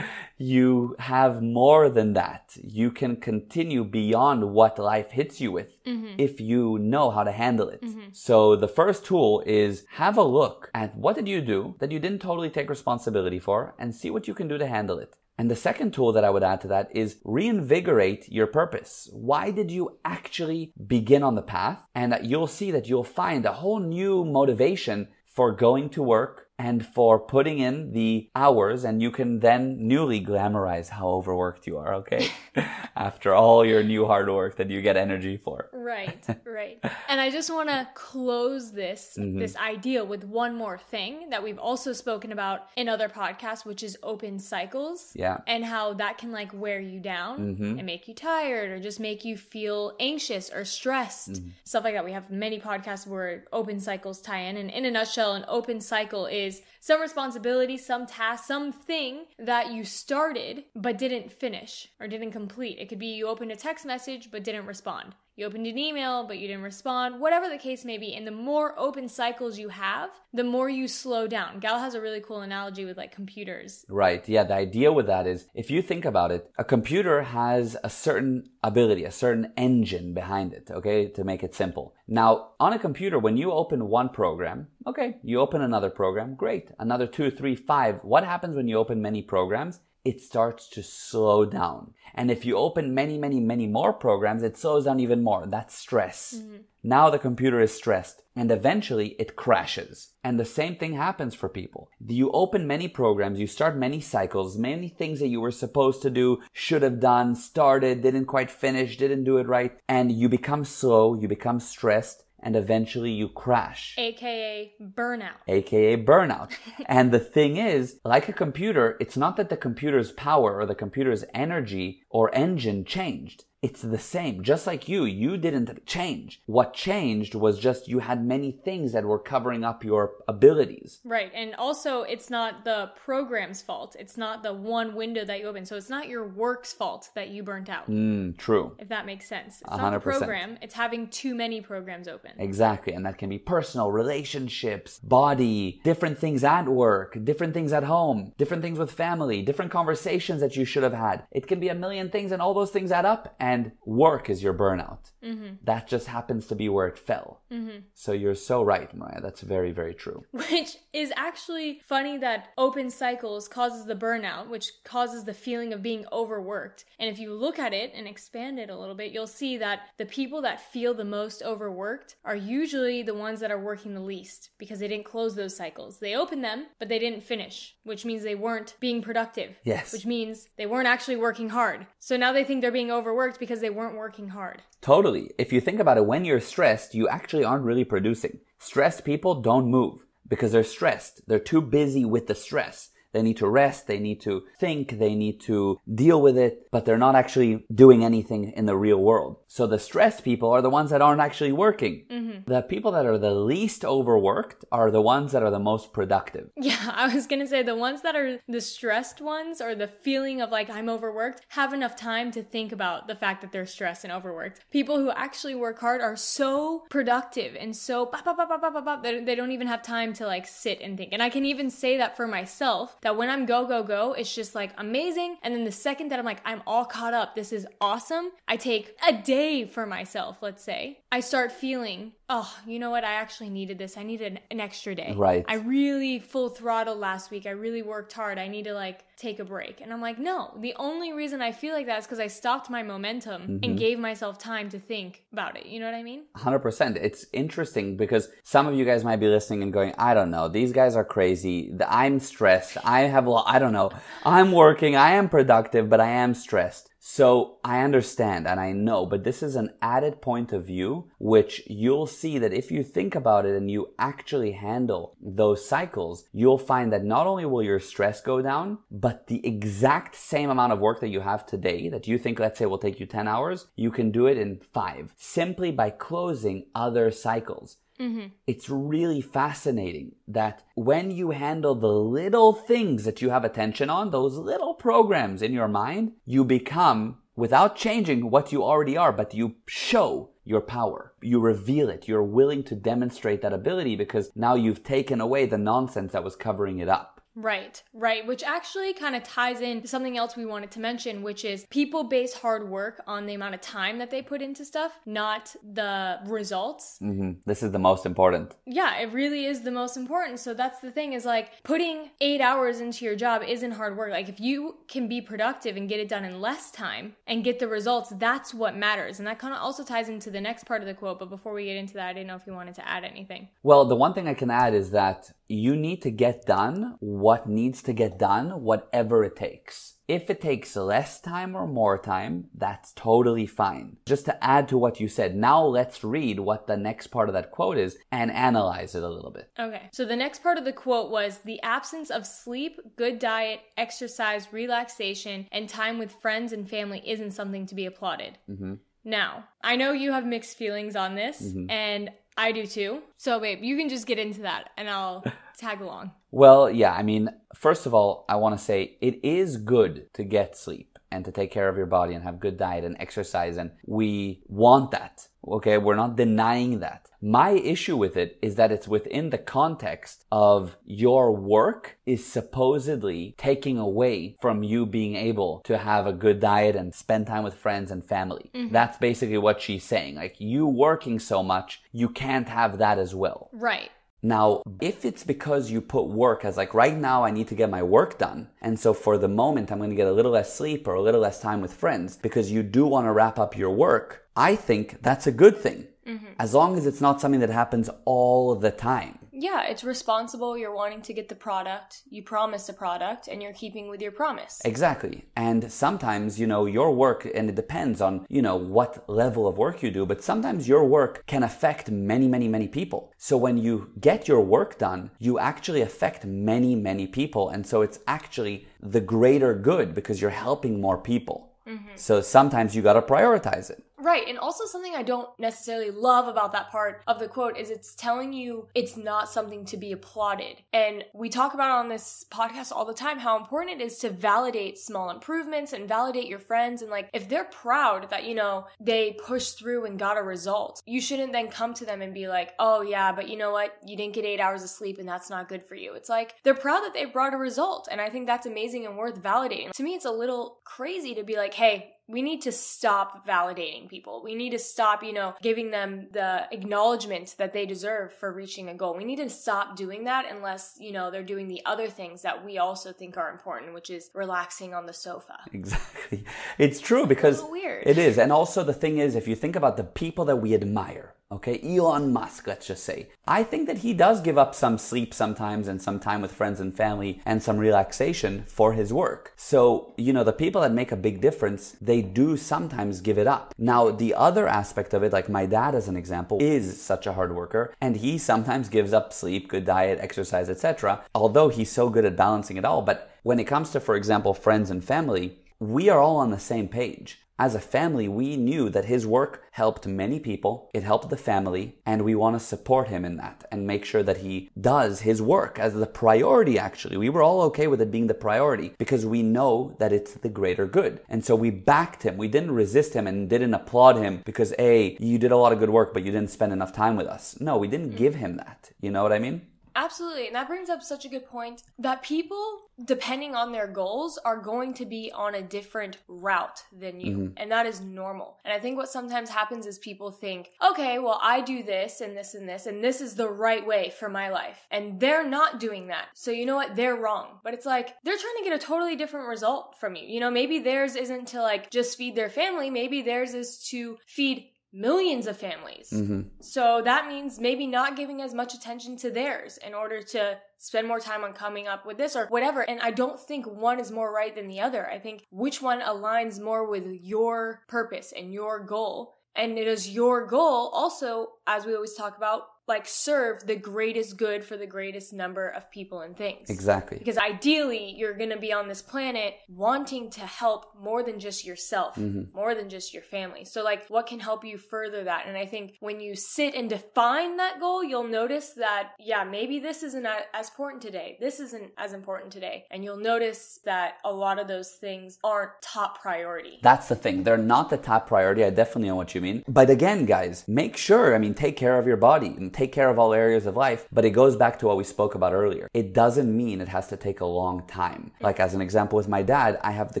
You 0.36 0.94
have 1.00 1.42
more 1.42 1.90
than 1.90 2.12
that. 2.12 2.56
You 2.62 2.90
can 2.92 3.16
continue 3.16 3.82
beyond 3.82 4.52
what 4.52 4.78
life 4.78 5.10
hits 5.10 5.40
you 5.40 5.50
with 5.50 5.82
mm-hmm. 5.84 6.14
if 6.16 6.40
you 6.40 6.78
know 6.78 7.10
how 7.10 7.24
to 7.24 7.32
handle 7.32 7.68
it. 7.68 7.82
Mm-hmm. 7.82 8.10
So 8.12 8.54
the 8.54 8.68
first 8.68 9.04
tool 9.04 9.42
is 9.46 9.84
have 9.92 10.16
a 10.16 10.22
look 10.22 10.70
at 10.74 10.96
what 10.96 11.16
did 11.16 11.28
you 11.28 11.40
do 11.40 11.74
that 11.80 11.90
you 11.90 11.98
didn't 11.98 12.22
totally 12.22 12.50
take 12.50 12.70
responsibility 12.70 13.38
for 13.38 13.74
and 13.78 13.94
see 13.94 14.10
what 14.10 14.28
you 14.28 14.34
can 14.34 14.46
do 14.46 14.58
to 14.58 14.66
handle 14.66 14.98
it. 14.98 15.16
And 15.38 15.48
the 15.48 15.56
second 15.56 15.92
tool 15.92 16.12
that 16.12 16.24
I 16.24 16.30
would 16.30 16.42
add 16.42 16.60
to 16.62 16.68
that 16.68 16.94
is 16.94 17.18
reinvigorate 17.24 18.28
your 18.28 18.48
purpose. 18.48 19.08
Why 19.12 19.52
did 19.52 19.70
you 19.70 19.98
actually 20.04 20.72
begin 20.86 21.22
on 21.22 21.36
the 21.36 21.42
path? 21.42 21.86
And 21.94 22.18
you'll 22.22 22.48
see 22.48 22.72
that 22.72 22.88
you'll 22.88 23.04
find 23.04 23.46
a 23.46 23.52
whole 23.52 23.78
new 23.78 24.24
motivation 24.24 25.08
for 25.26 25.52
going 25.52 25.90
to 25.90 26.02
work 26.02 26.47
and 26.58 26.84
for 26.84 27.20
putting 27.20 27.58
in 27.58 27.92
the 27.92 28.28
hours 28.34 28.84
and 28.84 29.00
you 29.00 29.12
can 29.12 29.38
then 29.38 29.76
newly 29.86 30.20
glamorize 30.24 30.88
how 30.88 31.08
overworked 31.08 31.66
you 31.66 31.78
are, 31.78 31.94
okay? 31.94 32.30
After 32.96 33.32
all 33.32 33.64
your 33.64 33.84
new 33.84 34.06
hard 34.06 34.28
work 34.28 34.56
that 34.56 34.68
you 34.68 34.82
get 34.82 34.96
energy 34.96 35.36
for. 35.36 35.70
Right, 35.72 36.26
right. 36.44 36.82
And 37.08 37.20
I 37.20 37.30
just 37.30 37.48
want 37.50 37.68
to 37.68 37.88
close 37.94 38.72
this 38.72 39.16
mm-hmm. 39.18 39.38
this 39.38 39.56
idea 39.56 40.04
with 40.04 40.24
one 40.24 40.56
more 40.56 40.78
thing 40.78 41.30
that 41.30 41.42
we've 41.42 41.58
also 41.58 41.92
spoken 41.92 42.32
about 42.32 42.66
in 42.76 42.88
other 42.88 43.08
podcasts, 43.08 43.64
which 43.64 43.84
is 43.84 43.96
open 44.02 44.40
cycles. 44.40 45.12
Yeah. 45.14 45.38
And 45.46 45.64
how 45.64 45.94
that 45.94 46.18
can 46.18 46.32
like 46.32 46.52
wear 46.52 46.80
you 46.80 46.98
down 46.98 47.54
mm-hmm. 47.54 47.78
and 47.78 47.86
make 47.86 48.08
you 48.08 48.14
tired 48.14 48.70
or 48.70 48.80
just 48.80 48.98
make 48.98 49.24
you 49.24 49.36
feel 49.36 49.94
anxious 50.00 50.50
or 50.50 50.64
stressed. 50.64 51.34
Mm-hmm. 51.34 51.50
Stuff 51.62 51.84
like 51.84 51.94
that. 51.94 52.04
We 52.04 52.12
have 52.12 52.30
many 52.30 52.58
podcasts 52.58 53.06
where 53.06 53.44
open 53.52 53.78
cycles 53.78 54.20
tie 54.20 54.40
in. 54.40 54.56
And 54.56 54.70
in 54.70 54.84
a 54.84 54.90
nutshell, 54.90 55.34
an 55.34 55.44
open 55.46 55.80
cycle 55.80 56.26
is 56.26 56.47
is 56.48 56.62
some 56.88 57.02
responsibility, 57.02 57.76
some 57.76 58.06
task, 58.06 58.44
something 58.46 59.26
that 59.38 59.70
you 59.70 59.84
started 59.84 60.64
but 60.74 60.96
didn't 60.96 61.30
finish 61.30 61.88
or 62.00 62.08
didn't 62.08 62.32
complete. 62.32 62.78
It 62.78 62.88
could 62.88 62.98
be 62.98 63.08
you 63.08 63.28
opened 63.28 63.52
a 63.52 63.56
text 63.56 63.84
message 63.84 64.30
but 64.30 64.42
didn't 64.42 64.64
respond. 64.64 65.14
You 65.38 65.46
opened 65.46 65.68
an 65.68 65.78
email, 65.78 66.24
but 66.26 66.38
you 66.38 66.48
didn't 66.48 66.64
respond. 66.64 67.20
Whatever 67.20 67.48
the 67.48 67.58
case 67.58 67.84
may 67.84 67.96
be, 67.96 68.12
and 68.12 68.26
the 68.26 68.32
more 68.32 68.76
open 68.76 69.08
cycles 69.08 69.56
you 69.56 69.68
have, 69.68 70.10
the 70.32 70.42
more 70.42 70.68
you 70.68 70.88
slow 70.88 71.28
down. 71.28 71.60
Gal 71.60 71.78
has 71.78 71.94
a 71.94 72.00
really 72.00 72.20
cool 72.20 72.40
analogy 72.40 72.84
with 72.84 72.96
like 72.96 73.14
computers. 73.14 73.86
Right. 73.88 74.28
Yeah. 74.28 74.42
The 74.42 74.54
idea 74.54 74.92
with 74.92 75.06
that 75.06 75.28
is 75.28 75.46
if 75.54 75.70
you 75.70 75.80
think 75.80 76.04
about 76.04 76.32
it, 76.32 76.50
a 76.58 76.64
computer 76.64 77.22
has 77.22 77.76
a 77.84 77.88
certain 77.88 78.50
ability, 78.64 79.04
a 79.04 79.12
certain 79.12 79.52
engine 79.56 80.12
behind 80.12 80.52
it, 80.52 80.72
okay, 80.72 81.06
to 81.10 81.22
make 81.22 81.44
it 81.44 81.54
simple. 81.54 81.94
Now, 82.08 82.54
on 82.58 82.72
a 82.72 82.78
computer, 82.78 83.20
when 83.20 83.36
you 83.36 83.52
open 83.52 83.88
one 83.88 84.08
program, 84.08 84.66
okay, 84.88 85.18
you 85.22 85.38
open 85.38 85.60
another 85.60 85.90
program, 85.90 86.34
great. 86.34 86.72
Another 86.78 87.06
two, 87.06 87.30
three, 87.30 87.56
five. 87.56 88.02
What 88.02 88.24
happens 88.24 88.56
when 88.56 88.68
you 88.68 88.76
open 88.76 89.02
many 89.02 89.22
programs? 89.22 89.80
it 90.08 90.22
starts 90.22 90.68
to 90.70 90.82
slow 90.82 91.44
down. 91.44 91.92
And 92.14 92.30
if 92.30 92.46
you 92.46 92.56
open 92.56 92.94
many, 92.94 93.18
many, 93.18 93.40
many 93.40 93.66
more 93.66 93.92
programs, 93.92 94.42
it 94.42 94.56
slows 94.56 94.86
down 94.86 95.00
even 95.00 95.22
more. 95.22 95.46
That's 95.46 95.74
stress. 95.74 96.34
Mm-hmm. 96.38 96.56
Now 96.82 97.10
the 97.10 97.18
computer 97.18 97.60
is 97.60 97.74
stressed 97.74 98.22
and 98.34 98.50
eventually 98.50 99.08
it 99.18 99.36
crashes. 99.36 100.14
And 100.24 100.40
the 100.40 100.46
same 100.46 100.76
thing 100.76 100.94
happens 100.94 101.34
for 101.34 101.48
people. 101.48 101.90
You 102.06 102.30
open 102.30 102.66
many 102.66 102.88
programs, 102.88 103.38
you 103.38 103.46
start 103.46 103.76
many 103.76 104.00
cycles, 104.00 104.56
many 104.56 104.88
things 104.88 105.20
that 105.20 105.28
you 105.28 105.40
were 105.40 105.50
supposed 105.50 106.00
to 106.02 106.10
do, 106.10 106.40
should 106.52 106.82
have 106.82 107.00
done, 107.00 107.34
started, 107.34 108.02
didn't 108.02 108.26
quite 108.26 108.50
finish, 108.50 108.96
didn't 108.96 109.24
do 109.24 109.36
it 109.36 109.46
right, 109.46 109.76
and 109.88 110.10
you 110.10 110.28
become 110.28 110.64
slow, 110.64 111.20
you 111.20 111.28
become 111.28 111.60
stressed, 111.60 112.24
and 112.40 112.56
eventually 112.56 113.10
you 113.10 113.28
crash. 113.28 113.94
AKA 113.98 114.72
burnout. 114.80 115.40
aka 115.46 115.96
burnout. 115.96 116.52
and 116.86 117.12
the 117.12 117.18
thing 117.18 117.56
is, 117.56 117.98
like 118.04 118.28
a 118.28 118.32
computer, 118.32 118.96
it's 119.00 119.16
not 119.16 119.36
that 119.36 119.50
the 119.50 119.56
computer's 119.56 120.12
power 120.12 120.58
or 120.58 120.66
the 120.66 120.74
computer's 120.74 121.24
energy 121.34 122.02
or 122.10 122.34
engine 122.34 122.84
changed. 122.84 123.44
It's 123.60 123.82
the 123.82 123.98
same. 123.98 124.44
Just 124.44 124.68
like 124.68 124.88
you, 124.88 125.04
you 125.04 125.36
didn't 125.36 125.84
change. 125.84 126.40
What 126.46 126.74
changed 126.74 127.34
was 127.34 127.58
just 127.58 127.88
you 127.88 127.98
had 127.98 128.24
many 128.24 128.52
things 128.52 128.92
that 128.92 129.04
were 129.04 129.18
covering 129.18 129.64
up 129.64 129.82
your 129.82 130.12
abilities. 130.28 131.00
Right. 131.04 131.32
And 131.34 131.56
also, 131.56 132.02
it's 132.02 132.30
not 132.30 132.64
the 132.64 132.92
program's 133.04 133.60
fault. 133.60 133.96
It's 133.98 134.16
not 134.16 134.44
the 134.44 134.54
one 134.54 134.94
window 134.94 135.24
that 135.24 135.40
you 135.40 135.46
open. 135.46 135.66
So 135.66 135.74
it's 135.76 135.90
not 135.90 136.06
your 136.08 136.28
work's 136.28 136.72
fault 136.72 137.08
that 137.16 137.30
you 137.30 137.42
burnt 137.42 137.68
out, 137.68 137.90
Mm, 137.90 138.36
true. 138.36 138.76
if 138.78 138.88
that 138.90 139.06
makes 139.06 139.28
sense. 139.28 139.60
It's 139.62 139.72
A 139.74 139.76
not 139.76 139.92
the 139.92 139.98
program, 140.00 140.58
it's 140.62 140.74
having 140.74 141.08
too 141.08 141.34
many 141.34 141.60
programs 141.60 142.06
open. 142.06 142.32
Exactly. 142.38 142.92
And 142.92 143.04
that 143.06 143.18
can 143.18 143.28
be 143.28 143.38
personal, 143.38 143.90
relationships, 143.90 145.00
body, 145.00 145.80
different 145.82 146.18
things 146.18 146.44
at 146.44 146.68
work, 146.68 147.18
different 147.24 147.54
things 147.54 147.72
at 147.72 147.82
home, 147.84 148.32
different 148.38 148.62
things 148.62 148.78
with 148.78 148.92
family, 148.92 149.42
different 149.42 149.72
conversations 149.72 150.40
that 150.42 150.54
you 150.56 150.64
should 150.64 150.84
have 150.84 150.92
had. 150.92 151.24
It 151.32 151.48
can 151.48 151.58
be 151.58 151.68
a 151.70 151.74
million 151.74 152.08
things 152.08 152.30
and 152.30 152.40
all 152.40 152.54
those 152.54 152.70
things 152.70 152.92
add 152.92 153.04
up 153.04 153.34
and 153.40 153.47
work 153.84 154.30
is 154.30 154.42
your 154.42 154.54
burnout. 154.54 155.10
Mm-hmm. 155.22 155.54
That 155.64 155.88
just 155.88 156.06
happens 156.06 156.46
to 156.46 156.54
be 156.54 156.68
where 156.68 156.86
it 156.86 156.98
fell. 156.98 157.42
Mm-hmm. 157.50 157.78
So 157.94 158.12
you're 158.12 158.34
so 158.34 158.62
right, 158.62 158.92
Mariah. 158.94 159.20
That's 159.20 159.40
very, 159.40 159.72
very 159.72 159.94
true. 159.94 160.24
Which 160.32 160.76
is 160.92 161.12
actually 161.16 161.80
funny 161.86 162.18
that 162.18 162.48
open 162.56 162.90
cycles 162.90 163.48
causes 163.48 163.86
the 163.86 163.94
burnout, 163.94 164.48
which 164.48 164.70
causes 164.84 165.24
the 165.24 165.34
feeling 165.34 165.72
of 165.72 165.82
being 165.82 166.06
overworked. 166.12 166.84
And 166.98 167.10
if 167.10 167.18
you 167.18 167.32
look 167.32 167.58
at 167.58 167.72
it 167.72 167.92
and 167.94 168.06
expand 168.06 168.58
it 168.58 168.70
a 168.70 168.78
little 168.78 168.94
bit, 168.94 169.12
you'll 169.12 169.26
see 169.26 169.58
that 169.58 169.80
the 169.96 170.06
people 170.06 170.42
that 170.42 170.60
feel 170.72 170.94
the 170.94 171.04
most 171.04 171.42
overworked 171.42 172.16
are 172.24 172.36
usually 172.36 173.02
the 173.02 173.14
ones 173.14 173.40
that 173.40 173.50
are 173.50 173.60
working 173.60 173.94
the 173.94 174.00
least 174.00 174.50
because 174.58 174.78
they 174.78 174.88
didn't 174.88 175.04
close 175.04 175.34
those 175.34 175.56
cycles. 175.56 175.98
They 175.98 176.14
opened 176.14 176.44
them, 176.44 176.66
but 176.78 176.88
they 176.88 176.98
didn't 176.98 177.22
finish, 177.22 177.76
which 177.84 178.04
means 178.04 178.22
they 178.22 178.34
weren't 178.34 178.76
being 178.80 179.02
productive. 179.02 179.58
Yes. 179.64 179.92
Which 179.92 180.06
means 180.06 180.48
they 180.56 180.66
weren't 180.66 180.88
actually 180.88 181.16
working 181.16 181.50
hard. 181.50 181.86
So 181.98 182.16
now 182.16 182.32
they 182.32 182.44
think 182.44 182.62
they're 182.62 182.70
being 182.70 182.90
overworked 182.90 183.37
because 183.38 183.60
they 183.60 183.70
weren't 183.70 183.96
working 183.96 184.28
hard. 184.28 184.62
Totally. 184.80 185.30
If 185.38 185.52
you 185.52 185.60
think 185.60 185.80
about 185.80 185.96
it, 185.96 186.06
when 186.06 186.24
you're 186.24 186.40
stressed, 186.40 186.94
you 186.94 187.08
actually 187.08 187.44
aren't 187.44 187.64
really 187.64 187.84
producing. 187.84 188.40
Stressed 188.58 189.04
people 189.04 189.40
don't 189.40 189.70
move 189.70 190.04
because 190.26 190.52
they're 190.52 190.64
stressed. 190.64 191.22
They're 191.26 191.38
too 191.38 191.62
busy 191.62 192.04
with 192.04 192.26
the 192.26 192.34
stress. 192.34 192.90
They 193.12 193.22
need 193.22 193.38
to 193.38 193.48
rest, 193.48 193.86
they 193.86 193.98
need 193.98 194.20
to 194.22 194.44
think, 194.58 194.98
they 194.98 195.14
need 195.14 195.40
to 195.42 195.80
deal 195.92 196.20
with 196.20 196.36
it, 196.36 196.68
but 196.70 196.84
they're 196.84 196.98
not 196.98 197.14
actually 197.14 197.64
doing 197.74 198.04
anything 198.04 198.52
in 198.52 198.66
the 198.66 198.76
real 198.76 198.98
world. 198.98 199.36
So 199.46 199.66
the 199.66 199.78
stressed 199.78 200.24
people 200.24 200.50
are 200.50 200.60
the 200.60 200.70
ones 200.70 200.90
that 200.90 201.00
aren't 201.00 201.20
actually 201.20 201.52
working. 201.52 202.04
Mm-hmm. 202.10 202.50
The 202.52 202.62
people 202.62 202.92
that 202.92 203.06
are 203.06 203.18
the 203.18 203.34
least 203.34 203.84
overworked 203.84 204.64
are 204.70 204.90
the 204.90 205.00
ones 205.00 205.32
that 205.32 205.42
are 205.42 205.50
the 205.50 205.58
most 205.58 205.92
productive. 205.92 206.50
Yeah, 206.68 206.92
I 206.94 207.14
was 207.14 207.26
gonna 207.26 207.46
say 207.46 207.62
the 207.62 207.74
ones 207.74 208.02
that 208.02 208.14
are 208.14 208.40
the 208.46 208.60
stressed 208.60 209.22
ones 209.22 209.62
or 209.62 209.74
the 209.74 209.88
feeling 209.88 210.42
of 210.42 210.50
like 210.50 210.68
I'm 210.68 210.90
overworked 210.90 211.40
have 211.48 211.72
enough 211.72 211.96
time 211.96 212.30
to 212.32 212.42
think 212.42 212.72
about 212.72 213.06
the 213.06 213.14
fact 213.14 213.40
that 213.40 213.52
they're 213.52 213.64
stressed 213.64 214.04
and 214.04 214.12
overworked. 214.12 214.60
People 214.70 214.98
who 214.98 215.10
actually 215.10 215.54
work 215.54 215.78
hard 215.78 216.02
are 216.02 216.16
so 216.16 216.84
productive 216.90 217.56
and 217.58 217.74
so 217.74 218.04
bop, 218.04 218.24
bop, 218.24 218.36
bop, 218.36 218.50
bop, 218.50 218.60
bop, 218.60 218.74
bop, 218.74 218.84
bop, 218.84 219.02
that 219.02 219.24
they 219.24 219.34
don't 219.34 219.52
even 219.52 219.66
have 219.66 219.82
time 219.82 220.12
to 220.14 220.26
like 220.26 220.46
sit 220.46 220.80
and 220.82 220.98
think. 220.98 221.12
And 221.12 221.22
I 221.22 221.30
can 221.30 221.46
even 221.46 221.70
say 221.70 221.96
that 221.96 222.16
for 222.16 222.26
myself 222.26 222.97
that 223.02 223.16
when 223.16 223.30
I'm 223.30 223.46
go, 223.46 223.66
go, 223.66 223.82
go, 223.82 224.12
it's 224.12 224.34
just 224.34 224.54
like 224.54 224.72
amazing. 224.76 225.38
And 225.42 225.54
then 225.54 225.64
the 225.64 225.72
second 225.72 226.10
that 226.10 226.18
I'm 226.18 226.24
like, 226.24 226.40
I'm 226.44 226.62
all 226.66 226.84
caught 226.84 227.14
up, 227.14 227.34
this 227.34 227.52
is 227.52 227.66
awesome, 227.80 228.30
I 228.46 228.56
take 228.56 228.96
a 229.06 229.12
day 229.12 229.64
for 229.64 229.86
myself, 229.86 230.38
let's 230.42 230.62
say, 230.62 231.00
I 231.10 231.20
start 231.20 231.52
feeling, 231.52 232.12
oh, 232.30 232.54
you 232.66 232.78
know 232.78 232.90
what? 232.90 233.04
I 233.04 233.14
actually 233.14 233.48
needed 233.48 233.78
this. 233.78 233.96
I 233.96 234.02
needed 234.02 234.32
an, 234.32 234.38
an 234.50 234.60
extra 234.60 234.94
day. 234.94 235.14
Right. 235.16 235.44
I 235.48 235.54
really 235.54 236.18
full 236.18 236.50
throttle 236.50 236.96
last 236.96 237.30
week. 237.30 237.46
I 237.46 237.50
really 237.50 237.82
worked 237.82 238.12
hard. 238.12 238.38
I 238.38 238.48
need 238.48 238.64
to 238.64 238.74
like 238.74 239.04
take 239.16 239.38
a 239.38 239.44
break. 239.44 239.80
And 239.80 239.92
I'm 239.92 240.00
like, 240.00 240.18
no, 240.18 240.54
the 240.60 240.74
only 240.76 241.12
reason 241.12 241.40
I 241.40 241.52
feel 241.52 241.74
like 241.74 241.86
that 241.86 242.00
is 242.00 242.04
because 242.04 242.20
I 242.20 242.26
stopped 242.26 242.70
my 242.70 242.82
momentum 242.82 243.42
and 243.42 243.60
mm-hmm. 243.62 243.76
gave 243.76 243.98
myself 243.98 244.38
time 244.38 244.68
to 244.70 244.78
think 244.78 245.24
about 245.32 245.56
it. 245.56 245.66
You 245.66 245.80
know 245.80 245.86
what 245.86 245.94
I 245.94 246.02
mean? 246.02 246.24
100%. 246.36 246.96
It's 246.96 247.26
interesting 247.32 247.96
because 247.96 248.28
some 248.44 248.66
of 248.66 248.74
you 248.74 248.84
guys 248.84 249.04
might 249.04 249.16
be 249.16 249.28
listening 249.28 249.62
and 249.62 249.72
going, 249.72 249.94
I 249.98 250.14
don't 250.14 250.30
know, 250.30 250.48
these 250.48 250.72
guys 250.72 250.96
are 250.96 251.04
crazy. 251.04 251.72
I'm 251.86 252.20
stressed. 252.20 252.76
I 252.84 253.00
have, 253.00 253.26
a 253.26 253.30
lot, 253.30 253.44
I 253.48 253.58
don't 253.58 253.72
know. 253.72 253.90
I'm 254.24 254.52
working. 254.52 254.96
I 254.96 255.12
am 255.12 255.28
productive, 255.28 255.88
but 255.88 256.00
I 256.00 256.10
am 256.10 256.34
stressed. 256.34 256.90
So 257.00 257.58
I 257.62 257.82
understand 257.82 258.46
and 258.48 258.58
I 258.58 258.72
know, 258.72 259.06
but 259.06 259.22
this 259.22 259.42
is 259.42 259.54
an 259.54 259.74
added 259.80 260.20
point 260.20 260.52
of 260.52 260.66
view, 260.66 261.10
which 261.18 261.62
you'll 261.66 262.06
see 262.06 262.38
that 262.38 262.52
if 262.52 262.72
you 262.72 262.82
think 262.82 263.14
about 263.14 263.46
it 263.46 263.56
and 263.56 263.70
you 263.70 263.94
actually 263.98 264.52
handle 264.52 265.16
those 265.20 265.64
cycles, 265.64 266.24
you'll 266.32 266.58
find 266.58 266.92
that 266.92 267.04
not 267.04 267.26
only 267.26 267.46
will 267.46 267.62
your 267.62 267.78
stress 267.78 268.20
go 268.20 268.42
down, 268.42 268.78
but 268.90 269.28
the 269.28 269.46
exact 269.46 270.16
same 270.16 270.50
amount 270.50 270.72
of 270.72 270.80
work 270.80 271.00
that 271.00 271.08
you 271.08 271.20
have 271.20 271.46
today 271.46 271.88
that 271.88 272.08
you 272.08 272.18
think, 272.18 272.40
let's 272.40 272.58
say, 272.58 272.66
will 272.66 272.78
take 272.78 272.98
you 272.98 273.06
10 273.06 273.28
hours, 273.28 273.68
you 273.76 273.90
can 273.90 274.10
do 274.10 274.26
it 274.26 274.36
in 274.36 274.58
five 274.58 275.14
simply 275.16 275.70
by 275.70 275.90
closing 275.90 276.66
other 276.74 277.10
cycles. 277.10 277.76
Mm-hmm. 278.00 278.26
It's 278.46 278.68
really 278.70 279.20
fascinating 279.20 280.12
that 280.28 280.62
when 280.74 281.10
you 281.10 281.30
handle 281.30 281.74
the 281.74 281.88
little 281.88 282.52
things 282.52 283.04
that 283.04 283.20
you 283.20 283.30
have 283.30 283.44
attention 283.44 283.90
on, 283.90 284.10
those 284.10 284.36
little 284.36 284.74
programs 284.74 285.42
in 285.42 285.52
your 285.52 285.68
mind, 285.68 286.12
you 286.24 286.44
become, 286.44 287.18
without 287.34 287.76
changing 287.76 288.30
what 288.30 288.52
you 288.52 288.62
already 288.62 288.96
are, 288.96 289.12
but 289.12 289.34
you 289.34 289.56
show 289.66 290.30
your 290.44 290.60
power. 290.60 291.12
You 291.20 291.40
reveal 291.40 291.88
it. 291.88 292.08
You're 292.08 292.22
willing 292.22 292.62
to 292.64 292.74
demonstrate 292.74 293.42
that 293.42 293.52
ability 293.52 293.96
because 293.96 294.30
now 294.34 294.54
you've 294.54 294.82
taken 294.82 295.20
away 295.20 295.46
the 295.46 295.58
nonsense 295.58 296.12
that 296.12 296.24
was 296.24 296.36
covering 296.36 296.78
it 296.78 296.88
up. 296.88 297.17
Right, 297.38 297.80
right. 297.92 298.26
Which 298.26 298.42
actually 298.42 298.92
kind 298.94 299.14
of 299.14 299.22
ties 299.22 299.60
in 299.60 299.80
to 299.82 299.86
something 299.86 300.16
else 300.16 300.36
we 300.36 300.44
wanted 300.44 300.72
to 300.72 300.80
mention, 300.80 301.22
which 301.22 301.44
is 301.44 301.64
people 301.70 302.02
base 302.02 302.34
hard 302.34 302.68
work 302.68 303.00
on 303.06 303.26
the 303.26 303.34
amount 303.34 303.54
of 303.54 303.60
time 303.60 303.98
that 303.98 304.10
they 304.10 304.22
put 304.22 304.42
into 304.42 304.64
stuff, 304.64 304.98
not 305.06 305.54
the 305.62 306.18
results. 306.26 306.98
hmm 306.98 307.32
This 307.46 307.62
is 307.62 307.70
the 307.70 307.78
most 307.78 308.06
important. 308.06 308.56
Yeah, 308.66 308.98
it 308.98 309.12
really 309.12 309.46
is 309.46 309.62
the 309.62 309.70
most 309.70 309.96
important. 309.96 310.40
So 310.40 310.52
that's 310.52 310.80
the 310.80 310.90
thing 310.90 311.12
is 311.12 311.24
like 311.24 311.62
putting 311.62 312.10
eight 312.20 312.40
hours 312.40 312.80
into 312.80 313.04
your 313.04 313.14
job 313.14 313.44
isn't 313.46 313.70
hard 313.70 313.96
work. 313.96 314.10
Like 314.10 314.28
if 314.28 314.40
you 314.40 314.78
can 314.88 315.06
be 315.06 315.20
productive 315.20 315.76
and 315.76 315.88
get 315.88 316.00
it 316.00 316.08
done 316.08 316.24
in 316.24 316.40
less 316.40 316.72
time 316.72 317.14
and 317.28 317.44
get 317.44 317.60
the 317.60 317.68
results, 317.68 318.10
that's 318.18 318.52
what 318.52 318.76
matters. 318.76 319.20
And 319.20 319.28
that 319.28 319.38
kind 319.38 319.54
of 319.54 319.60
also 319.60 319.84
ties 319.84 320.08
into 320.08 320.28
the 320.30 320.40
next 320.40 320.66
part 320.66 320.82
of 320.82 320.88
the 320.88 320.94
quote. 320.94 321.20
But 321.20 321.30
before 321.30 321.52
we 321.52 321.66
get 321.66 321.76
into 321.76 321.94
that, 321.94 322.08
I 322.08 322.12
didn't 322.14 322.26
know 322.26 322.34
if 322.34 322.48
you 322.48 322.52
wanted 322.52 322.74
to 322.76 322.88
add 322.88 323.04
anything. 323.04 323.46
Well, 323.62 323.84
the 323.84 323.94
one 323.94 324.12
thing 324.12 324.26
I 324.26 324.34
can 324.34 324.50
add 324.50 324.74
is 324.74 324.90
that 324.90 325.30
you 325.48 325.74
need 325.74 326.02
to 326.02 326.10
get 326.10 326.44
done 326.46 326.96
what 327.00 327.48
needs 327.48 327.82
to 327.82 327.92
get 327.92 328.18
done, 328.18 328.62
whatever 328.62 329.24
it 329.24 329.36
takes. 329.36 329.94
If 330.06 330.30
it 330.30 330.40
takes 330.40 330.74
less 330.74 331.20
time 331.20 331.54
or 331.54 331.66
more 331.66 331.98
time, 331.98 332.46
that's 332.54 332.92
totally 332.92 333.46
fine. 333.46 333.98
Just 334.06 334.24
to 334.24 334.42
add 334.42 334.68
to 334.68 334.78
what 334.78 335.00
you 335.00 335.08
said, 335.08 335.36
now 335.36 335.62
let's 335.62 336.02
read 336.02 336.40
what 336.40 336.66
the 336.66 336.78
next 336.78 337.08
part 337.08 337.28
of 337.28 337.34
that 337.34 337.50
quote 337.50 337.76
is 337.76 337.98
and 338.10 338.30
analyze 338.30 338.94
it 338.94 339.02
a 339.02 339.08
little 339.08 339.30
bit. 339.30 339.50
Okay. 339.58 339.88
So 339.92 340.06
the 340.06 340.16
next 340.16 340.42
part 340.42 340.56
of 340.56 340.64
the 340.64 340.72
quote 340.72 341.10
was 341.10 341.38
the 341.38 341.60
absence 341.62 342.10
of 342.10 342.26
sleep, 342.26 342.80
good 342.96 343.18
diet, 343.18 343.60
exercise, 343.76 344.48
relaxation, 344.50 345.46
and 345.52 345.68
time 345.68 345.98
with 345.98 346.12
friends 346.12 346.52
and 346.52 346.68
family 346.68 347.02
isn't 347.04 347.32
something 347.32 347.66
to 347.66 347.74
be 347.74 347.84
applauded. 347.84 348.38
hmm 348.46 348.74
Now, 349.04 349.44
I 349.62 349.76
know 349.76 349.92
you 349.92 350.12
have 350.12 350.24
mixed 350.24 350.56
feelings 350.56 350.96
on 350.96 351.16
this, 351.16 351.42
and 351.68 352.10
I 352.38 352.52
do 352.52 352.66
too. 352.66 353.02
So, 353.16 353.40
babe, 353.40 353.64
you 353.64 353.76
can 353.76 353.88
just 353.88 354.06
get 354.06 354.16
into 354.16 354.42
that 354.42 354.70
and 354.76 354.88
I'll 354.88 355.24
tag 355.58 355.80
along. 355.80 356.12
Well, 356.30 356.70
yeah, 356.70 356.92
I 356.92 357.02
mean, 357.02 357.30
first 357.56 357.84
of 357.84 357.94
all, 357.94 358.24
I 358.28 358.36
want 358.36 358.56
to 358.56 358.64
say 358.64 358.96
it 359.00 359.18
is 359.24 359.56
good 359.56 360.06
to 360.14 360.22
get 360.22 360.56
sleep 360.56 360.87
and 361.10 361.24
to 361.24 361.32
take 361.32 361.50
care 361.50 361.68
of 361.68 361.76
your 361.76 361.86
body 361.86 362.14
and 362.14 362.24
have 362.24 362.40
good 362.40 362.56
diet 362.56 362.84
and 362.84 362.96
exercise. 362.98 363.56
And 363.56 363.72
we 363.86 364.42
want 364.46 364.90
that. 364.90 365.28
Okay. 365.46 365.78
We're 365.78 365.96
not 365.96 366.16
denying 366.16 366.80
that. 366.80 367.08
My 367.20 367.50
issue 367.50 367.96
with 367.96 368.16
it 368.16 368.38
is 368.42 368.54
that 368.56 368.70
it's 368.70 368.86
within 368.86 369.30
the 369.30 369.38
context 369.38 370.24
of 370.30 370.76
your 370.84 371.34
work 371.34 371.98
is 372.06 372.24
supposedly 372.24 373.34
taking 373.38 373.78
away 373.78 374.36
from 374.40 374.62
you 374.62 374.86
being 374.86 375.16
able 375.16 375.60
to 375.64 375.78
have 375.78 376.06
a 376.06 376.12
good 376.12 376.38
diet 376.38 376.76
and 376.76 376.94
spend 376.94 377.26
time 377.26 377.42
with 377.42 377.54
friends 377.54 377.90
and 377.90 378.04
family. 378.04 378.50
Mm-hmm. 378.54 378.72
That's 378.72 378.98
basically 378.98 379.38
what 379.38 379.60
she's 379.60 379.84
saying. 379.84 380.14
Like 380.14 380.36
you 380.38 380.66
working 380.66 381.18
so 381.18 381.42
much, 381.42 381.82
you 381.92 382.08
can't 382.08 382.48
have 382.48 382.78
that 382.78 382.98
as 382.98 383.14
well. 383.14 383.50
Right. 383.52 383.90
Now, 384.22 384.62
if 384.80 385.04
it's 385.04 385.22
because 385.22 385.70
you 385.70 385.80
put 385.80 386.08
work 386.08 386.44
as 386.44 386.56
like 386.56 386.74
right 386.74 386.96
now 386.96 387.24
I 387.24 387.30
need 387.30 387.48
to 387.48 387.54
get 387.54 387.70
my 387.70 387.82
work 387.82 388.18
done, 388.18 388.48
and 388.60 388.78
so 388.78 388.92
for 388.92 389.16
the 389.16 389.28
moment 389.28 389.70
I'm 389.70 389.78
going 389.78 389.90
to 389.90 389.96
get 389.96 390.08
a 390.08 390.12
little 390.12 390.32
less 390.32 390.54
sleep 390.54 390.88
or 390.88 390.94
a 390.94 391.02
little 391.02 391.20
less 391.20 391.40
time 391.40 391.60
with 391.60 391.72
friends 391.72 392.16
because 392.16 392.50
you 392.50 392.62
do 392.62 392.86
want 392.86 393.06
to 393.06 393.12
wrap 393.12 393.38
up 393.38 393.56
your 393.56 393.70
work, 393.70 394.26
I 394.36 394.56
think 394.56 395.02
that's 395.02 395.26
a 395.26 395.32
good 395.32 395.56
thing. 395.56 395.86
Mm-hmm. 396.06 396.26
As 396.38 396.54
long 396.54 396.76
as 396.76 396.86
it's 396.86 397.00
not 397.00 397.20
something 397.20 397.40
that 397.40 397.50
happens 397.50 397.90
all 398.04 398.54
the 398.54 398.70
time. 398.70 399.17
Yeah, 399.40 399.62
it's 399.66 399.84
responsible. 399.84 400.58
You're 400.58 400.74
wanting 400.74 401.02
to 401.02 401.12
get 401.12 401.28
the 401.28 401.36
product. 401.36 402.02
You 402.10 402.24
promise 402.24 402.68
a 402.68 402.72
product 402.72 403.28
and 403.28 403.40
you're 403.40 403.52
keeping 403.52 403.88
with 403.88 404.02
your 404.02 404.10
promise. 404.10 404.60
Exactly. 404.64 405.26
And 405.36 405.70
sometimes, 405.70 406.40
you 406.40 406.48
know, 406.48 406.66
your 406.66 406.92
work, 406.92 407.24
and 407.32 407.48
it 407.48 407.54
depends 407.54 408.00
on, 408.00 408.26
you 408.28 408.42
know, 408.42 408.56
what 408.56 409.08
level 409.08 409.46
of 409.46 409.56
work 409.56 409.80
you 409.80 409.92
do, 409.92 410.04
but 410.04 410.24
sometimes 410.24 410.66
your 410.66 410.84
work 410.84 411.24
can 411.26 411.44
affect 411.44 411.88
many, 411.88 412.26
many, 412.26 412.48
many 412.48 412.66
people. 412.66 413.12
So 413.16 413.36
when 413.36 413.58
you 413.58 413.92
get 414.00 414.26
your 414.26 414.40
work 414.40 414.76
done, 414.76 415.12
you 415.20 415.38
actually 415.38 415.82
affect 415.82 416.24
many, 416.24 416.74
many 416.74 417.06
people. 417.06 417.48
And 417.48 417.64
so 417.64 417.82
it's 417.82 418.00
actually 418.08 418.66
the 418.80 419.00
greater 419.00 419.54
good 419.54 419.94
because 419.94 420.20
you're 420.20 420.30
helping 420.30 420.80
more 420.80 420.98
people. 420.98 421.52
Mm-hmm. 421.64 421.96
So 421.96 422.20
sometimes 422.20 422.74
you 422.74 422.82
got 422.82 422.94
to 422.94 423.02
prioritize 423.02 423.70
it. 423.70 423.84
Right. 424.00 424.28
And 424.28 424.38
also 424.38 424.64
something 424.64 424.94
I 424.94 425.02
don't 425.02 425.28
necessarily 425.38 425.90
love 425.90 426.28
about 426.28 426.52
that 426.52 426.70
part 426.70 427.02
of 427.06 427.18
the 427.18 427.28
quote 427.28 427.56
is 427.56 427.70
it's 427.70 427.94
telling 427.94 428.32
you 428.32 428.68
it's 428.74 428.96
not 428.96 429.28
something 429.28 429.64
to 429.66 429.76
be 429.76 429.92
applauded. 429.92 430.62
And 430.72 431.04
we 431.12 431.28
talk 431.28 431.54
about 431.54 431.72
on 431.72 431.88
this 431.88 432.24
podcast 432.30 432.70
all 432.70 432.84
the 432.84 432.94
time 432.94 433.18
how 433.18 433.36
important 433.36 433.80
it 433.80 433.84
is 433.84 433.98
to 433.98 434.10
validate 434.10 434.78
small 434.78 435.10
improvements 435.10 435.72
and 435.72 435.88
validate 435.88 436.28
your 436.28 436.38
friends. 436.38 436.80
And 436.80 436.90
like, 436.90 437.10
if 437.12 437.28
they're 437.28 437.44
proud 437.44 438.10
that, 438.10 438.24
you 438.24 438.34
know, 438.34 438.66
they 438.78 439.16
pushed 439.24 439.58
through 439.58 439.84
and 439.84 439.98
got 439.98 440.16
a 440.16 440.22
result, 440.22 440.80
you 440.86 441.00
shouldn't 441.00 441.32
then 441.32 441.48
come 441.48 441.74
to 441.74 441.84
them 441.84 442.00
and 442.00 442.14
be 442.14 442.28
like, 442.28 442.54
oh 442.58 442.82
yeah, 442.82 443.12
but 443.12 443.28
you 443.28 443.36
know 443.36 443.50
what? 443.50 443.76
You 443.84 443.96
didn't 443.96 444.14
get 444.14 444.24
eight 444.24 444.40
hours 444.40 444.62
of 444.62 444.70
sleep 444.70 444.98
and 444.98 445.08
that's 445.08 445.30
not 445.30 445.48
good 445.48 445.62
for 445.62 445.74
you. 445.74 445.94
It's 445.94 446.08
like, 446.08 446.36
they're 446.44 446.54
proud 446.54 446.80
that 446.80 446.94
they 446.94 447.04
brought 447.04 447.34
a 447.34 447.38
result. 447.38 447.88
And 447.90 448.00
I 448.00 448.10
think 448.10 448.26
that's 448.26 448.46
amazing 448.46 448.86
and 448.86 448.96
worth 448.96 449.20
validating. 449.20 449.72
To 449.72 449.82
me, 449.82 449.94
it's 449.94 450.04
a 450.04 450.10
little 450.10 450.60
crazy 450.64 451.14
to 451.16 451.24
be 451.24 451.36
like, 451.36 451.54
hey, 451.54 451.94
we 452.08 452.22
need 452.22 452.40
to 452.42 452.52
stop 452.52 453.26
validating 453.26 453.88
people. 453.88 454.22
We 454.24 454.34
need 454.34 454.50
to 454.50 454.58
stop, 454.58 455.02
you 455.02 455.12
know, 455.12 455.34
giving 455.42 455.70
them 455.70 456.08
the 456.10 456.46
acknowledgement 456.50 457.34
that 457.36 457.52
they 457.52 457.66
deserve 457.66 458.12
for 458.14 458.32
reaching 458.32 458.70
a 458.70 458.74
goal. 458.74 458.96
We 458.96 459.04
need 459.04 459.16
to 459.16 459.28
stop 459.28 459.76
doing 459.76 460.04
that 460.04 460.24
unless, 460.30 460.76
you 460.80 460.90
know, 460.90 461.10
they're 461.10 461.22
doing 461.22 461.48
the 461.48 461.60
other 461.66 461.88
things 461.88 462.22
that 462.22 462.44
we 462.44 462.56
also 462.56 462.92
think 462.92 463.18
are 463.18 463.30
important, 463.30 463.74
which 463.74 463.90
is 463.90 464.10
relaxing 464.14 464.72
on 464.72 464.86
the 464.86 464.94
sofa. 464.94 465.38
Exactly. 465.52 466.24
It's 466.58 466.80
true 466.80 467.06
because 467.06 467.42
weird. 467.42 467.86
it 467.86 467.98
is. 467.98 468.18
And 468.18 468.32
also 468.32 468.64
the 468.64 468.72
thing 468.72 468.98
is, 468.98 469.14
if 469.14 469.28
you 469.28 469.36
think 469.36 469.54
about 469.54 469.76
the 469.76 469.84
people 469.84 470.24
that 470.24 470.36
we 470.36 470.54
admire, 470.54 471.14
Okay, 471.30 471.60
Elon 471.62 472.10
Musk, 472.10 472.46
let's 472.46 472.66
just 472.66 472.82
say. 472.82 473.08
I 473.26 473.42
think 473.42 473.66
that 473.66 473.78
he 473.78 473.92
does 473.92 474.22
give 474.22 474.38
up 474.38 474.54
some 474.54 474.78
sleep 474.78 475.12
sometimes 475.12 475.68
and 475.68 475.80
some 475.80 476.00
time 476.00 476.22
with 476.22 476.32
friends 476.32 476.58
and 476.58 476.74
family 476.74 477.20
and 477.26 477.42
some 477.42 477.58
relaxation 477.58 478.44
for 478.46 478.72
his 478.72 478.94
work. 478.94 479.34
So, 479.36 479.92
you 479.98 480.14
know, 480.14 480.24
the 480.24 480.32
people 480.32 480.62
that 480.62 480.72
make 480.72 480.90
a 480.90 480.96
big 480.96 481.20
difference, 481.20 481.76
they 481.82 482.00
do 482.00 482.38
sometimes 482.38 483.02
give 483.02 483.18
it 483.18 483.26
up. 483.26 483.54
Now, 483.58 483.90
the 483.90 484.14
other 484.14 484.48
aspect 484.48 484.94
of 484.94 485.02
it, 485.02 485.12
like 485.12 485.28
my 485.28 485.44
dad 485.44 485.74
as 485.74 485.86
an 485.86 485.98
example, 485.98 486.38
is 486.40 486.80
such 486.80 487.06
a 487.06 487.12
hard 487.12 487.36
worker 487.36 487.74
and 487.78 487.96
he 487.96 488.16
sometimes 488.16 488.70
gives 488.70 488.94
up 488.94 489.12
sleep, 489.12 489.48
good 489.48 489.66
diet, 489.66 489.98
exercise, 490.00 490.48
etc. 490.48 491.04
Although 491.14 491.50
he's 491.50 491.70
so 491.70 491.90
good 491.90 492.06
at 492.06 492.16
balancing 492.16 492.56
it 492.56 492.64
all. 492.64 492.80
But 492.80 493.10
when 493.22 493.38
it 493.38 493.44
comes 493.44 493.68
to, 493.72 493.80
for 493.80 493.96
example, 493.96 494.32
friends 494.32 494.70
and 494.70 494.82
family, 494.82 495.36
we 495.60 495.88
are 495.88 496.00
all 496.00 496.16
on 496.16 496.30
the 496.30 496.38
same 496.38 496.68
page 496.68 497.18
as 497.38 497.54
a 497.54 497.60
family, 497.60 498.08
we 498.08 498.36
knew 498.36 498.68
that 498.68 498.86
his 498.86 499.06
work 499.06 499.44
helped 499.52 499.86
many 499.86 500.18
people, 500.18 500.68
it 500.74 500.82
helped 500.82 501.08
the 501.08 501.16
family, 501.16 501.78
and 501.86 502.02
we 502.02 502.14
want 502.16 502.34
to 502.34 502.44
support 502.44 502.88
him 502.88 503.04
in 503.04 503.16
that 503.18 503.44
and 503.52 503.64
make 503.64 503.84
sure 503.84 504.02
that 504.02 504.18
he 504.18 504.50
does 504.60 505.00
his 505.00 505.22
work 505.22 505.56
as 505.58 505.74
the 505.74 505.86
priority, 505.86 506.58
actually. 506.58 506.96
We 506.96 507.08
were 507.08 507.22
all 507.22 507.42
okay 507.42 507.68
with 507.68 507.80
it 507.80 507.92
being 507.92 508.08
the 508.08 508.14
priority 508.14 508.74
because 508.76 509.06
we 509.06 509.22
know 509.22 509.76
that 509.78 509.92
it's 509.92 510.14
the 510.14 510.28
greater 510.28 510.66
good. 510.66 511.00
And 511.08 511.24
so 511.24 511.36
we 511.36 511.50
backed 511.50 512.02
him. 512.02 512.16
We 512.16 512.28
didn't 512.28 512.50
resist 512.50 512.94
him 512.94 513.06
and 513.06 513.30
didn't 513.30 513.54
applaud 513.54 513.98
him 513.98 514.22
because, 514.24 514.52
A, 514.58 514.96
you 514.98 515.18
did 515.18 515.30
a 515.30 515.36
lot 515.36 515.52
of 515.52 515.60
good 515.60 515.70
work, 515.70 515.94
but 515.94 516.04
you 516.04 516.10
didn't 516.10 516.30
spend 516.30 516.52
enough 516.52 516.72
time 516.72 516.96
with 516.96 517.06
us. 517.06 517.40
No, 517.40 517.56
we 517.56 517.68
didn't 517.68 517.94
give 517.94 518.16
him 518.16 518.36
that. 518.38 518.72
You 518.80 518.90
know 518.90 519.04
what 519.04 519.12
I 519.12 519.20
mean? 519.20 519.42
Absolutely. 519.78 520.26
And 520.26 520.34
that 520.34 520.48
brings 520.48 520.68
up 520.68 520.82
such 520.82 521.04
a 521.04 521.08
good 521.08 521.24
point 521.24 521.62
that 521.78 522.02
people, 522.02 522.62
depending 522.84 523.36
on 523.36 523.52
their 523.52 523.68
goals, 523.68 524.18
are 524.24 524.36
going 524.36 524.74
to 524.74 524.84
be 524.84 525.12
on 525.14 525.36
a 525.36 525.42
different 525.42 525.98
route 526.08 526.64
than 526.76 526.98
you. 526.98 527.16
Mm-hmm. 527.16 527.34
And 527.36 527.52
that 527.52 527.64
is 527.64 527.80
normal. 527.80 528.38
And 528.44 528.52
I 528.52 528.58
think 528.58 528.76
what 528.76 528.88
sometimes 528.88 529.30
happens 529.30 529.66
is 529.66 529.78
people 529.78 530.10
think, 530.10 530.50
okay, 530.68 530.98
well, 530.98 531.20
I 531.22 531.42
do 531.42 531.62
this 531.62 532.00
and 532.00 532.16
this 532.16 532.34
and 532.34 532.48
this, 532.48 532.66
and 532.66 532.82
this 532.82 533.00
is 533.00 533.14
the 533.14 533.30
right 533.30 533.64
way 533.64 533.92
for 533.96 534.08
my 534.08 534.30
life. 534.30 534.66
And 534.72 534.98
they're 534.98 535.26
not 535.26 535.60
doing 535.60 535.86
that. 535.86 536.06
So 536.14 536.32
you 536.32 536.44
know 536.44 536.56
what? 536.56 536.74
They're 536.74 536.96
wrong. 536.96 537.38
But 537.44 537.54
it's 537.54 537.66
like, 537.66 537.94
they're 538.02 538.18
trying 538.18 538.38
to 538.38 538.50
get 538.50 538.60
a 538.60 538.66
totally 538.66 538.96
different 538.96 539.28
result 539.28 539.76
from 539.78 539.94
you. 539.94 540.08
You 540.08 540.18
know, 540.18 540.30
maybe 540.30 540.58
theirs 540.58 540.96
isn't 540.96 541.28
to 541.28 541.40
like 541.40 541.70
just 541.70 541.96
feed 541.96 542.16
their 542.16 542.30
family. 542.30 542.68
Maybe 542.68 543.02
theirs 543.02 543.32
is 543.32 543.58
to 543.68 543.96
feed 544.06 544.48
millions 544.72 545.26
of 545.26 545.36
families. 545.36 545.90
Mm-hmm. 545.92 546.22
So 546.40 546.82
that 546.84 547.08
means 547.08 547.38
maybe 547.40 547.66
not 547.66 547.96
giving 547.96 548.20
as 548.20 548.34
much 548.34 548.54
attention 548.54 548.96
to 548.98 549.10
theirs 549.10 549.58
in 549.66 549.74
order 549.74 550.02
to 550.02 550.38
spend 550.58 550.86
more 550.86 551.00
time 551.00 551.24
on 551.24 551.32
coming 551.32 551.66
up 551.66 551.86
with 551.86 551.96
this 551.96 552.16
or 552.16 552.26
whatever. 552.26 552.62
And 552.62 552.80
I 552.80 552.90
don't 552.90 553.18
think 553.18 553.46
one 553.46 553.80
is 553.80 553.90
more 553.90 554.12
right 554.12 554.34
than 554.34 554.48
the 554.48 554.60
other. 554.60 554.88
I 554.88 554.98
think 554.98 555.24
which 555.30 555.62
one 555.62 555.80
aligns 555.80 556.40
more 556.40 556.68
with 556.68 556.86
your 557.02 557.62
purpose 557.68 558.12
and 558.16 558.32
your 558.32 558.64
goal. 558.64 559.14
And 559.34 559.56
it 559.58 559.68
is 559.68 559.88
your 559.88 560.26
goal 560.26 560.68
also, 560.74 561.28
as 561.46 561.64
we 561.64 561.74
always 561.74 561.94
talk 561.94 562.16
about, 562.16 562.42
like 562.68 562.86
serve 562.86 563.46
the 563.46 563.56
greatest 563.56 564.16
good 564.16 564.44
for 564.44 564.56
the 564.56 564.66
greatest 564.66 565.12
number 565.12 565.48
of 565.48 565.70
people 565.70 566.00
and 566.00 566.16
things. 566.16 566.50
Exactly. 566.50 566.98
Because 566.98 567.18
ideally, 567.18 567.94
you're 567.96 568.14
going 568.14 568.30
to 568.30 568.38
be 568.38 568.52
on 568.52 568.68
this 568.68 568.82
planet 568.82 569.34
wanting 569.48 570.10
to 570.10 570.20
help 570.20 570.74
more 570.80 571.02
than 571.02 571.18
just 571.18 571.46
yourself, 571.46 571.96
mm-hmm. 571.96 572.36
more 572.36 572.54
than 572.54 572.68
just 572.68 572.92
your 572.92 573.02
family. 573.02 573.44
So, 573.44 573.62
like, 573.62 573.86
what 573.88 574.06
can 574.06 574.20
help 574.20 574.44
you 574.44 574.58
further 574.58 575.04
that? 575.04 575.26
And 575.26 575.36
I 575.36 575.46
think 575.46 575.74
when 575.80 576.00
you 576.00 576.14
sit 576.14 576.54
and 576.54 576.68
define 576.68 577.36
that 577.38 577.60
goal, 577.60 577.82
you'll 577.82 578.04
notice 578.04 578.50
that, 578.54 578.92
yeah, 578.98 579.24
maybe 579.24 579.58
this 579.58 579.82
isn't 579.82 580.06
as 580.34 580.48
important 580.48 580.82
today. 580.82 581.16
This 581.20 581.40
isn't 581.40 581.72
as 581.78 581.92
important 581.92 582.32
today. 582.32 582.66
And 582.70 582.84
you'll 582.84 582.96
notice 582.96 583.60
that 583.64 583.94
a 584.04 584.12
lot 584.12 584.38
of 584.38 584.48
those 584.48 584.72
things 584.72 585.18
aren't 585.24 585.50
top 585.62 586.00
priority. 586.00 586.58
That's 586.62 586.88
the 586.88 586.96
thing. 586.96 587.22
They're 587.22 587.36
not 587.36 587.70
the 587.70 587.76
top 587.76 588.08
priority. 588.08 588.44
I 588.44 588.50
definitely 588.50 588.88
know 588.88 588.96
what 588.96 589.14
you 589.14 589.20
mean. 589.20 589.44
But 589.48 589.70
again, 589.70 590.04
guys, 590.04 590.44
make 590.46 590.76
sure, 590.76 591.14
I 591.14 591.18
mean, 591.18 591.34
take 591.34 591.56
care 591.56 591.78
of 591.78 591.86
your 591.86 591.96
body 591.96 592.28
and 592.28 592.52
take 592.58 592.72
care 592.72 592.90
of 592.90 592.98
all 592.98 593.14
areas 593.14 593.46
of 593.46 593.56
life, 593.56 593.86
but 593.92 594.04
it 594.04 594.10
goes 594.10 594.34
back 594.34 594.58
to 594.58 594.66
what 594.66 594.76
we 594.76 594.82
spoke 594.82 595.14
about 595.14 595.32
earlier. 595.32 595.68
It 595.72 595.92
doesn't 595.92 596.36
mean 596.36 596.60
it 596.60 596.68
has 596.68 596.88
to 596.88 596.96
take 596.96 597.20
a 597.20 597.24
long 597.24 597.64
time. 597.66 598.10
Like 598.20 598.40
as 598.40 598.52
an 598.52 598.60
example 598.60 598.96
with 598.96 599.08
my 599.08 599.22
dad, 599.22 599.60
I 599.62 599.70
have 599.70 599.92
the 599.92 600.00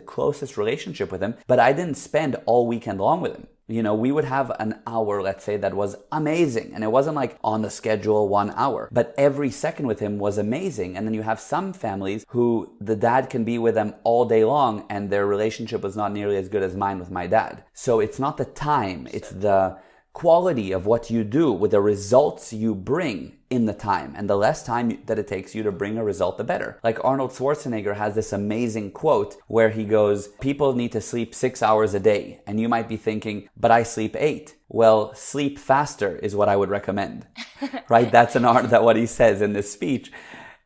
closest 0.00 0.56
relationship 0.56 1.12
with 1.12 1.22
him, 1.22 1.36
but 1.46 1.60
I 1.60 1.72
didn't 1.72 1.94
spend 1.94 2.34
all 2.46 2.66
weekend 2.66 3.00
long 3.00 3.20
with 3.20 3.34
him. 3.36 3.46
You 3.70 3.82
know, 3.82 3.94
we 3.94 4.10
would 4.10 4.24
have 4.24 4.50
an 4.58 4.80
hour, 4.86 5.22
let's 5.22 5.44
say, 5.44 5.58
that 5.58 5.74
was 5.74 5.94
amazing. 6.10 6.72
And 6.74 6.82
it 6.82 6.90
wasn't 6.90 7.16
like 7.16 7.38
on 7.44 7.60
the 7.60 7.70
schedule 7.70 8.26
one 8.26 8.50
hour, 8.56 8.88
but 8.90 9.14
every 9.18 9.50
second 9.50 9.86
with 9.86 10.00
him 10.00 10.18
was 10.18 10.38
amazing. 10.38 10.96
And 10.96 11.06
then 11.06 11.12
you 11.12 11.22
have 11.22 11.38
some 11.38 11.74
families 11.74 12.24
who 12.28 12.72
the 12.80 12.96
dad 12.96 13.28
can 13.28 13.44
be 13.44 13.58
with 13.58 13.74
them 13.74 13.94
all 14.04 14.24
day 14.24 14.42
long 14.44 14.86
and 14.88 15.10
their 15.10 15.26
relationship 15.26 15.82
was 15.82 15.96
not 15.96 16.12
nearly 16.12 16.38
as 16.38 16.48
good 16.48 16.62
as 16.62 16.74
mine 16.74 16.98
with 16.98 17.10
my 17.10 17.26
dad. 17.26 17.62
So 17.74 18.00
it's 18.00 18.18
not 18.18 18.38
the 18.38 18.46
time, 18.46 19.06
it's 19.12 19.30
the 19.30 19.76
quality 20.12 20.72
of 20.72 20.86
what 20.86 21.10
you 21.10 21.24
do 21.24 21.52
with 21.52 21.70
the 21.70 21.80
results 21.80 22.52
you 22.52 22.74
bring 22.74 23.38
in 23.50 23.66
the 23.66 23.72
time. 23.72 24.14
And 24.16 24.28
the 24.28 24.36
less 24.36 24.62
time 24.62 25.00
that 25.06 25.18
it 25.18 25.28
takes 25.28 25.54
you 25.54 25.62
to 25.62 25.72
bring 25.72 25.96
a 25.96 26.04
result, 26.04 26.38
the 26.38 26.44
better. 26.44 26.78
Like 26.82 27.02
Arnold 27.04 27.30
Schwarzenegger 27.30 27.96
has 27.96 28.14
this 28.14 28.32
amazing 28.32 28.92
quote 28.92 29.36
where 29.46 29.70
he 29.70 29.84
goes, 29.84 30.28
people 30.40 30.74
need 30.74 30.92
to 30.92 31.00
sleep 31.00 31.34
six 31.34 31.62
hours 31.62 31.94
a 31.94 32.00
day. 32.00 32.40
And 32.46 32.60
you 32.60 32.68
might 32.68 32.88
be 32.88 32.96
thinking, 32.96 33.48
but 33.56 33.70
I 33.70 33.82
sleep 33.82 34.16
eight. 34.18 34.56
Well, 34.68 35.14
sleep 35.14 35.58
faster 35.58 36.16
is 36.16 36.36
what 36.36 36.48
I 36.48 36.56
would 36.56 36.68
recommend, 36.68 37.26
right? 37.88 38.10
That's 38.10 38.36
an 38.36 38.44
art 38.44 38.70
that 38.70 38.84
what 38.84 38.96
he 38.96 39.06
says 39.06 39.40
in 39.40 39.52
this 39.52 39.72
speech. 39.72 40.12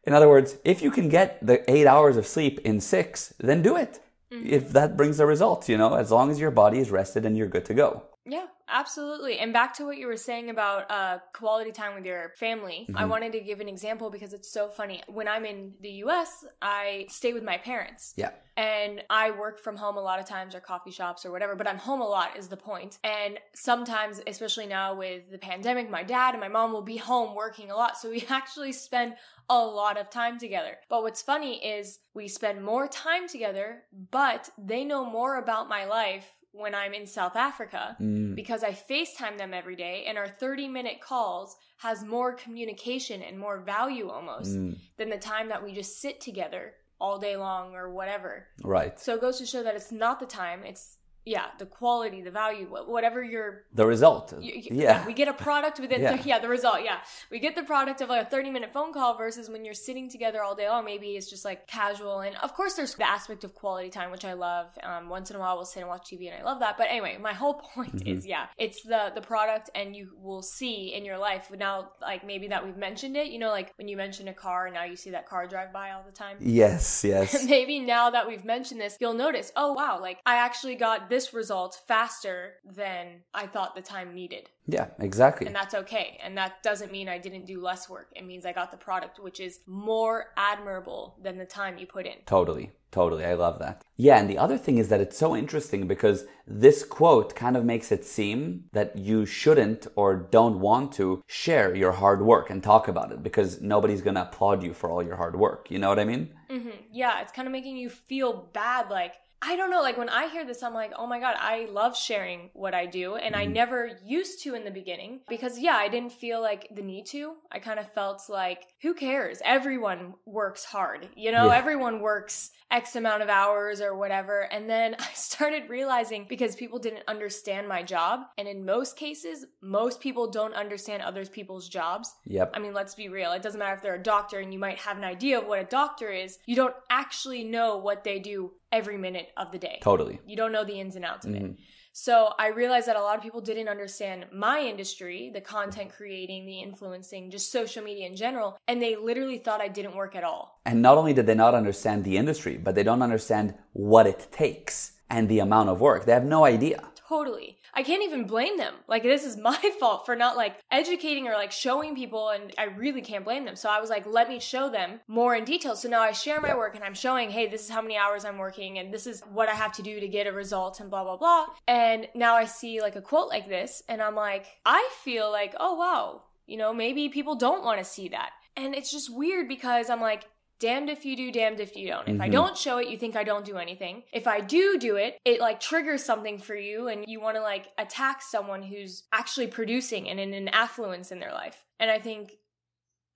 In 0.05 0.14
other 0.14 0.28
words, 0.28 0.57
if 0.64 0.83
you 0.83 0.90
can 0.90 1.09
get 1.09 1.44
the 1.46 1.70
eight 1.70 1.87
hours 1.87 2.16
of 2.16 2.26
sleep 2.26 2.59
in 2.64 2.81
six, 2.81 3.35
then 3.38 3.62
do 3.62 3.76
it. 3.76 4.00
Mm-hmm. 4.33 4.46
If 4.48 4.70
that 4.70 4.96
brings 4.96 5.20
a 5.20 5.26
result, 5.26 5.68
you 5.68 5.78
know, 5.78 5.94
as 5.94 6.11
long 6.11 6.31
as 6.31 6.40
your 6.40 6.50
body 6.50 6.78
is 6.78 6.90
rested 6.90 7.24
and 7.24 7.37
you're 7.37 7.46
good 7.46 7.66
to 7.66 7.74
go. 7.74 8.05
Yeah, 8.25 8.47
absolutely. 8.69 9.39
And 9.39 9.53
back 9.53 9.75
to 9.75 9.85
what 9.85 9.97
you 9.97 10.07
were 10.07 10.17
saying 10.17 10.49
about 10.49 10.89
uh, 10.91 11.19
quality 11.33 11.73
time 11.73 11.95
with 11.95 12.05
your 12.05 12.33
family, 12.39 12.87
mm-hmm. 12.89 12.97
I 12.97 13.05
wanted 13.05 13.33
to 13.33 13.41
give 13.41 13.61
an 13.61 13.69
example 13.69 14.11
because 14.11 14.33
it's 14.33 14.51
so 14.51 14.69
funny. 14.69 15.03
When 15.09 15.27
I'm 15.27 15.45
in 15.45 15.73
the 15.81 15.91
US, 16.05 16.45
I 16.61 17.07
stay 17.09 17.33
with 17.33 17.43
my 17.43 17.59
parents. 17.59 18.15
Yeah. 18.17 18.31
And 18.57 19.03
I 19.11 19.33
work 19.33 19.59
from 19.59 19.77
home 19.77 19.97
a 19.97 20.01
lot 20.01 20.21
of 20.21 20.27
times 20.27 20.55
or 20.55 20.61
coffee 20.61 20.91
shops 20.93 21.27
or 21.27 21.33
whatever, 21.33 21.57
but 21.57 21.67
I'm 21.67 21.79
home 21.79 22.01
a 22.01 22.07
lot 22.07 22.37
is 22.37 22.49
the 22.49 22.57
point. 22.57 22.99
And 23.03 23.39
sometimes, 23.55 24.21
especially 24.27 24.67
now 24.67 24.95
with 24.95 25.31
the 25.31 25.39
pandemic, 25.39 25.91
my 25.91 26.03
dad 26.05 26.35
and 26.35 26.41
my 26.41 26.49
mom 26.49 26.73
will 26.73 26.83
be 26.83 26.99
home 26.99 27.35
working 27.35 27.71
a 27.71 27.75
lot. 27.75 27.99
So 27.99 28.11
we 28.11 28.25
actually 28.31 28.73
spend 28.73 29.15
a 29.51 29.59
lot 29.59 29.99
of 29.99 30.11
time 30.11 30.39
together. 30.39 30.77
But 30.89 31.03
what's 31.03 31.23
funny 31.23 31.65
is 31.65 31.99
we 32.15 32.29
spend 32.29 32.63
more 32.63 32.87
time 32.87 33.27
together, 33.27 33.83
but 34.11 34.51
they 34.57 34.85
know 34.85 35.05
more 35.05 35.39
about 35.39 35.69
my 35.69 35.87
life 35.87 36.29
when 36.53 36.75
I'm 36.75 36.93
in 36.95 37.07
South 37.07 37.35
Africa 37.37 37.97
Mm. 38.01 38.35
because 38.35 38.62
I 38.62 38.73
FaceTime 38.73 39.38
them 39.38 39.53
every 39.55 39.75
day 39.77 40.05
and 40.07 40.17
our 40.19 40.29
30 40.29 40.69
minute 40.69 41.01
calls 41.01 41.57
has 41.79 42.05
more 42.05 42.35
communication 42.35 43.23
and 43.23 43.38
more 43.38 43.59
value 43.61 44.09
almost 44.11 44.51
Mm. 44.53 44.77
than 44.99 45.09
the 45.11 45.19
time 45.19 45.49
that 45.49 45.65
we 45.65 45.73
just 45.73 46.01
sit 46.01 46.21
together 46.21 46.75
all 47.01 47.19
day 47.19 47.37
long 47.37 47.75
or 47.75 47.91
whatever. 47.91 48.47
Right. 48.62 48.99
So 49.01 49.15
it 49.15 49.21
goes 49.21 49.38
to 49.38 49.47
show 49.47 49.62
that 49.62 49.75
it's 49.75 49.91
not 49.91 50.21
the 50.21 50.27
time, 50.27 50.65
it's 50.65 50.99
yeah, 51.25 51.47
the 51.59 51.67
quality, 51.67 52.21
the 52.21 52.31
value, 52.33 52.67
whatever 52.67 53.23
your 53.23 53.63
The 53.75 53.87
result. 53.87 54.33
y- 54.33 54.41
y- 54.57 54.63
yeah. 54.73 55.07
we 55.07 55.13
get 55.13 55.29
a 55.29 55.33
product 55.33 55.79
within 55.79 56.01
Yeah. 56.03 56.21
yeah. 56.25 56.39
the 56.41 56.49
result 56.49 56.79
yeah 56.85 56.99
we 57.31 57.39
get 57.39 57.55
the 57.55 57.63
product 57.63 58.01
of 58.01 58.09
like 58.09 58.27
a 58.27 58.31
30 58.31 58.51
minute 58.51 58.73
phone 58.73 58.93
call 58.93 59.17
versus 59.17 59.49
when 59.49 59.65
you're 59.65 59.75
sitting 59.89 60.09
together 60.11 60.43
all 60.43 60.55
day 60.55 60.69
long 60.69 60.85
maybe 60.85 61.09
it's 61.17 61.31
just 61.31 61.45
like 61.45 61.67
casual 61.67 62.21
and 62.21 62.35
of 62.37 62.53
course 62.55 62.75
there's 62.75 62.95
the 62.97 63.09
aspect 63.09 63.45
of 63.45 63.55
quality 63.55 63.89
time 63.91 64.11
which 64.11 64.25
i 64.25 64.33
love 64.33 64.67
um, 64.83 65.09
once 65.09 65.31
in 65.31 65.37
a 65.37 65.39
while 65.39 65.55
we'll 65.57 65.65
sit 65.65 65.81
and 65.81 65.89
watch 65.89 66.11
tv 66.11 66.29
and 66.31 66.41
i 66.41 66.43
love 66.45 66.59
that 66.61 66.77
but 66.77 66.87
anyway 66.91 67.17
my 67.21 67.33
whole 67.33 67.55
point 67.75 67.93
Mhm. 68.05 68.17
is 68.19 68.27
yeah 68.27 68.47
it's 68.59 68.83
the 68.83 69.13
the 69.15 69.21
product 69.21 69.71
and 69.75 69.95
you 69.95 70.11
will 70.21 70.43
see 70.43 70.93
in 70.95 71.05
your 71.05 71.19
life 71.19 71.51
now 71.57 71.91
like 72.01 72.25
maybe 72.27 72.49
that 72.49 72.65
we've 72.65 72.77
mentioned 72.77 73.17
it 73.17 73.29
you 73.29 73.39
know 73.39 73.51
like 73.51 73.73
when 73.79 73.87
you 73.89 73.97
mention 73.97 74.27
a 74.29 74.35
car 74.35 74.67
and 74.67 74.75
now 74.75 74.85
you 74.85 74.97
see 74.97 75.11
that 75.11 75.27
car 75.29 75.47
drive 75.47 75.73
by 75.73 75.91
all 75.93 76.03
the 76.05 76.13
time 76.25 76.37
yes, 76.41 77.05
yes. 77.05 77.45
maybe 77.49 77.79
now 77.79 78.11
that 78.11 78.27
we've 78.27 78.45
mentioned 78.45 78.81
this, 78.81 78.97
you'll 79.01 79.15
notice, 79.15 79.53
oh 79.57 79.73
wow, 79.73 80.01
like 80.01 80.19
I 80.27 80.37
actually 80.37 80.75
got 80.77 81.09
this 81.12 81.35
result 81.35 81.72
faster 81.87 82.37
than 82.64 83.05
I 83.35 83.44
thought 83.46 83.75
the 83.75 83.83
time 83.83 84.14
needed. 84.14 84.44
yeah, 84.66 84.87
exactly. 85.09 85.46
And 85.46 85.55
that's 85.61 85.75
okay. 85.83 86.07
And 86.25 86.33
that 86.40 86.62
doesn't 86.62 86.90
mean 86.96 87.09
I 87.09 87.18
didn't 87.27 87.46
do 87.46 87.61
less 87.61 87.83
work. 87.94 88.09
It 88.18 88.25
means 88.31 88.44
I 88.46 88.53
got 88.61 88.70
the 88.70 88.77
product, 88.88 89.18
which 89.27 89.38
is 89.48 89.61
more 89.66 90.16
admirable 90.37 91.03
than 91.25 91.37
the 91.38 91.44
time 91.61 91.79
you 91.79 91.87
put 91.87 92.07
in. 92.07 92.18
Totally. 92.27 92.66
Totally. 93.01 93.25
I 93.25 93.35
love 93.35 93.59
that. 93.59 93.83
Yeah. 93.96 94.18
And 94.20 94.29
the 94.29 94.38
other 94.44 94.59
thing 94.64 94.77
is 94.79 94.88
that 94.90 95.01
it's 95.01 95.18
so 95.25 95.31
interesting 95.42 95.87
because 95.94 96.18
this 96.46 96.79
quote 96.85 97.31
kind 97.35 97.57
of 97.57 97.64
makes 97.64 97.90
it 97.96 98.05
seem 98.05 98.64
that 98.72 98.96
you 99.09 99.18
shouldn't 99.27 99.87
or 99.96 100.14
don't 100.38 100.61
want 100.61 100.92
to 101.01 101.22
share 101.27 101.75
your 101.83 101.92
hard 101.92 102.20
work 102.22 102.51
and 102.51 102.62
talk 102.62 102.88
about 102.88 103.11
it 103.12 103.22
because 103.22 103.61
nobody's 103.62 104.03
going 104.07 104.16
to 104.16 104.22
applaud 104.29 104.62
you 104.62 104.72
for 104.75 104.90
all 104.90 105.03
your 105.03 105.16
hard 105.16 105.37
work. 105.37 105.70
You 105.70 105.79
know 105.79 105.88
what 105.88 105.98
I 106.05 106.05
mean? 106.12 106.25
hmm 106.51 106.68
Yeah, 107.03 107.20
it's 107.22 107.33
kind 107.33 107.48
of 107.48 107.53
making 107.53 107.77
you 107.79 107.88
feel 107.90 108.31
bad. 108.53 108.90
Like, 108.90 109.14
I 109.44 109.57
don't 109.57 109.70
know, 109.70 109.83
like 109.83 109.98
when 109.98 110.09
I 110.09 110.28
hear 110.28 110.44
this, 110.44 110.62
I'm 110.62 110.72
like, 110.72 110.92
oh 110.96 111.07
my 111.07 111.18
God, 111.18 111.35
I 111.38 111.66
love 111.70 111.96
sharing 111.96 112.50
what 112.52 112.74
I 112.74 112.87
do. 112.87 113.16
And 113.16 113.35
I 113.35 113.44
Mhm. 113.46 113.52
never 113.52 113.98
used 114.05 114.42
to 114.44 114.55
in 114.55 114.64
the 114.64 114.70
beginning 114.70 115.22
because, 115.28 115.59
yeah, 115.59 115.74
I 115.76 115.88
didn't 115.88 116.12
feel 116.12 116.40
like 116.40 116.68
the 116.70 116.83
need 116.83 117.07
to. 117.07 117.35
I 117.50 117.59
kind 117.59 117.81
of 117.81 117.92
felt 117.92 118.22
like, 118.28 118.68
who 118.83 118.94
cares? 118.94 119.42
Everyone 119.44 120.14
works 120.26 120.64
hard, 120.64 121.09
you 121.16 121.33
know, 121.33 121.46
Yeah. 121.46 121.57
everyone 121.57 122.00
works 122.00 122.52
X 122.70 122.96
amount 122.96 123.22
of 123.22 123.28
hours 123.28 123.83
or 123.83 123.94
whatever. 123.94 124.42
And 124.52 124.70
then 124.70 124.94
I 124.98 125.12
started 125.12 125.68
realizing 125.68 126.24
because 126.28 126.55
people 126.57 126.78
didn't 126.78 127.02
understand 127.09 127.68
my 127.68 127.83
job. 127.83 128.20
And 128.38 128.46
in 128.48 128.64
most 128.64 128.96
cases, 128.96 129.44
most 129.61 130.00
people 130.00 130.31
don't 130.31 130.55
understand 130.55 131.02
others 131.02 131.28
people's 131.28 131.68
jobs. 131.68 132.14
Yep. 132.24 132.52
I 132.55 132.61
mean, 132.61 132.72
let's 132.74 132.94
be 132.94 133.09
real. 133.09 133.33
It 133.33 133.42
doesn't 133.42 133.59
matter 133.59 133.74
if 133.74 133.83
they're 133.83 133.96
a 133.96 134.02
doctor 134.02 134.38
and 134.38 134.52
you 134.55 134.59
might 134.61 134.78
have 134.78 134.96
an 134.96 135.05
idea 135.05 135.38
of 135.38 135.46
what 135.46 135.59
a 135.59 135.64
doctor 135.64 136.11
is. 136.11 136.38
You 136.46 136.55
don't 136.57 136.74
actually 136.88 137.44
know 137.44 137.76
what 137.76 138.05
they 138.05 138.18
do 138.20 138.52
every 138.73 138.97
minute 138.97 139.29
of 139.37 139.53
the 139.53 139.59
day. 139.59 139.79
Totally. 139.83 140.19
You 140.27 140.37
don't 140.37 140.53
know 140.53 140.65
the 140.65 140.81
ins 140.81 140.97
and 140.97 141.05
outs 141.05 141.27
of 141.27 141.35
it. 141.35 141.43
Mhm. 141.43 141.57
So 141.95 142.33
I 142.39 142.47
realized 142.49 142.89
that 142.89 142.97
a 142.97 143.03
lot 143.03 143.17
of 143.19 143.23
people 143.23 143.43
didn't 143.43 143.69
understand 143.69 144.25
my 144.33 144.61
industry, 144.61 145.31
the 145.33 145.43
content 145.43 145.93
creating, 145.95 146.47
the 146.47 146.61
influencing, 146.61 147.31
just 147.31 147.53
social 147.53 147.85
media 147.85 148.07
in 148.07 148.17
general, 148.17 148.57
and 148.67 148.81
they 148.81 148.97
literally 148.97 149.37
thought 149.37 149.61
I 149.61 149.69
didn't 149.69 149.95
work 149.95 150.17
at 150.17 150.25
all. 150.25 150.61
And 150.65 150.81
not 150.81 150.97
only 150.97 151.13
did 151.13 151.27
they 151.27 151.35
not 151.35 151.55
understand 151.55 152.05
the 152.05 152.17
industry, 152.17 152.57
but 152.57 152.75
they 152.75 152.83
don't 152.83 153.03
understand 153.03 153.55
what 153.75 154.07
it 154.07 154.29
takes 154.33 154.93
and 155.11 155.29
the 155.29 155.41
amount 155.41 155.69
of 155.69 155.83
work. 155.83 156.07
They 156.07 156.13
have 156.13 156.25
no 156.25 156.47
idea. 156.47 156.91
Totally. 157.12 157.59
I 157.75 157.83
can't 157.83 158.03
even 158.03 158.27
blame 158.27 158.57
them. 158.57 158.72
Like 158.88 159.03
this 159.03 159.22
is 159.22 159.37
my 159.51 159.59
fault 159.79 160.07
for 160.07 160.16
not 160.16 160.35
like 160.35 160.57
educating 160.70 161.29
or 161.29 161.35
like 161.35 161.53
showing 161.53 161.94
people 161.94 162.31
and 162.31 162.55
I 162.57 162.64
really 162.64 163.03
can't 163.03 163.22
blame 163.22 163.44
them. 163.44 163.55
So 163.55 163.68
I 163.68 163.83
was 163.83 163.90
like, 163.90 164.07
let 164.07 164.31
me 164.31 164.40
show 164.40 164.70
them 164.70 165.01
more 165.09 165.35
in 165.35 165.44
detail. 165.44 165.77
So 165.77 165.90
now 165.90 166.01
I 166.01 166.12
share 166.12 166.40
my 166.40 166.57
work 166.57 166.75
and 166.75 166.83
I'm 166.83 166.94
showing, 166.94 167.29
hey, 167.29 167.48
this 167.48 167.64
is 167.64 167.68
how 167.68 167.83
many 167.83 167.98
hours 167.98 168.25
I'm 168.25 168.38
working 168.38 168.79
and 168.79 168.94
this 168.94 169.07
is 169.07 169.20
what 169.31 169.51
I 169.51 169.55
have 169.55 169.72
to 169.72 169.83
do 169.83 170.01
to 170.01 170.09
get 170.09 170.27
a 170.27 170.33
result 170.33 170.81
and 170.81 170.88
blah 170.88 171.05
blah 171.05 171.18
blah. 171.18 171.48
And 171.68 172.09
now 172.14 172.35
I 172.35 172.46
see 172.46 172.81
like 172.81 172.96
a 172.96 173.03
quote 173.03 173.29
like 173.29 173.46
this 173.46 173.83
and 173.90 174.01
I'm 174.01 174.16
like, 174.16 174.46
I 174.64 174.88
feel 175.05 175.31
like, 175.31 175.55
oh 175.61 175.75
wow, 175.75 176.22
you 176.46 176.57
know, 176.57 176.72
maybe 176.72 177.11
people 177.11 177.35
don't 177.35 177.62
want 177.62 177.79
to 177.79 177.85
see 177.85 178.09
that. 178.09 178.31
And 178.57 178.75
it's 178.75 178.90
just 178.90 179.14
weird 179.14 179.48
because 179.48 179.90
I'm 179.90 180.01
like, 180.01 180.25
damned 180.62 180.88
if 180.88 181.05
you 181.05 181.16
do, 181.16 181.33
damned 181.33 181.59
if 181.61 181.77
you 181.77 181.88
don't. 181.88 182.09
If 182.09 182.20
I 182.20 182.29
Mhm. 182.29 182.33
don't 182.33 182.57
show 182.57 182.79
it, 182.79 182.88
you 182.88 182.96
think 182.96 183.16
I 183.16 183.25
don't 183.25 183.44
do 183.44 183.59
anything. 183.59 184.05
If 184.12 184.27
I 184.29 184.40
do 184.40 184.79
do 184.79 184.96
it, 184.96 185.18
it 185.25 185.40
like 185.40 185.59
triggers 185.61 186.05
something 186.05 186.38
for 186.38 186.55
you 186.55 186.87
and 186.88 187.05
you 187.09 187.20
want 187.20 187.37
to 187.37 187.42
like 187.42 187.66
attack 187.79 188.22
someone 188.22 188.62
who's 188.62 189.03
actually 189.12 189.48
producing 189.48 190.09
and 190.09 190.20
in 190.20 190.33
an 190.33 190.48
affluence 190.48 191.11
in 191.11 191.18
their 191.18 191.33
life. 191.33 191.64
And 191.81 191.90
I 191.90 191.98
think 191.98 192.33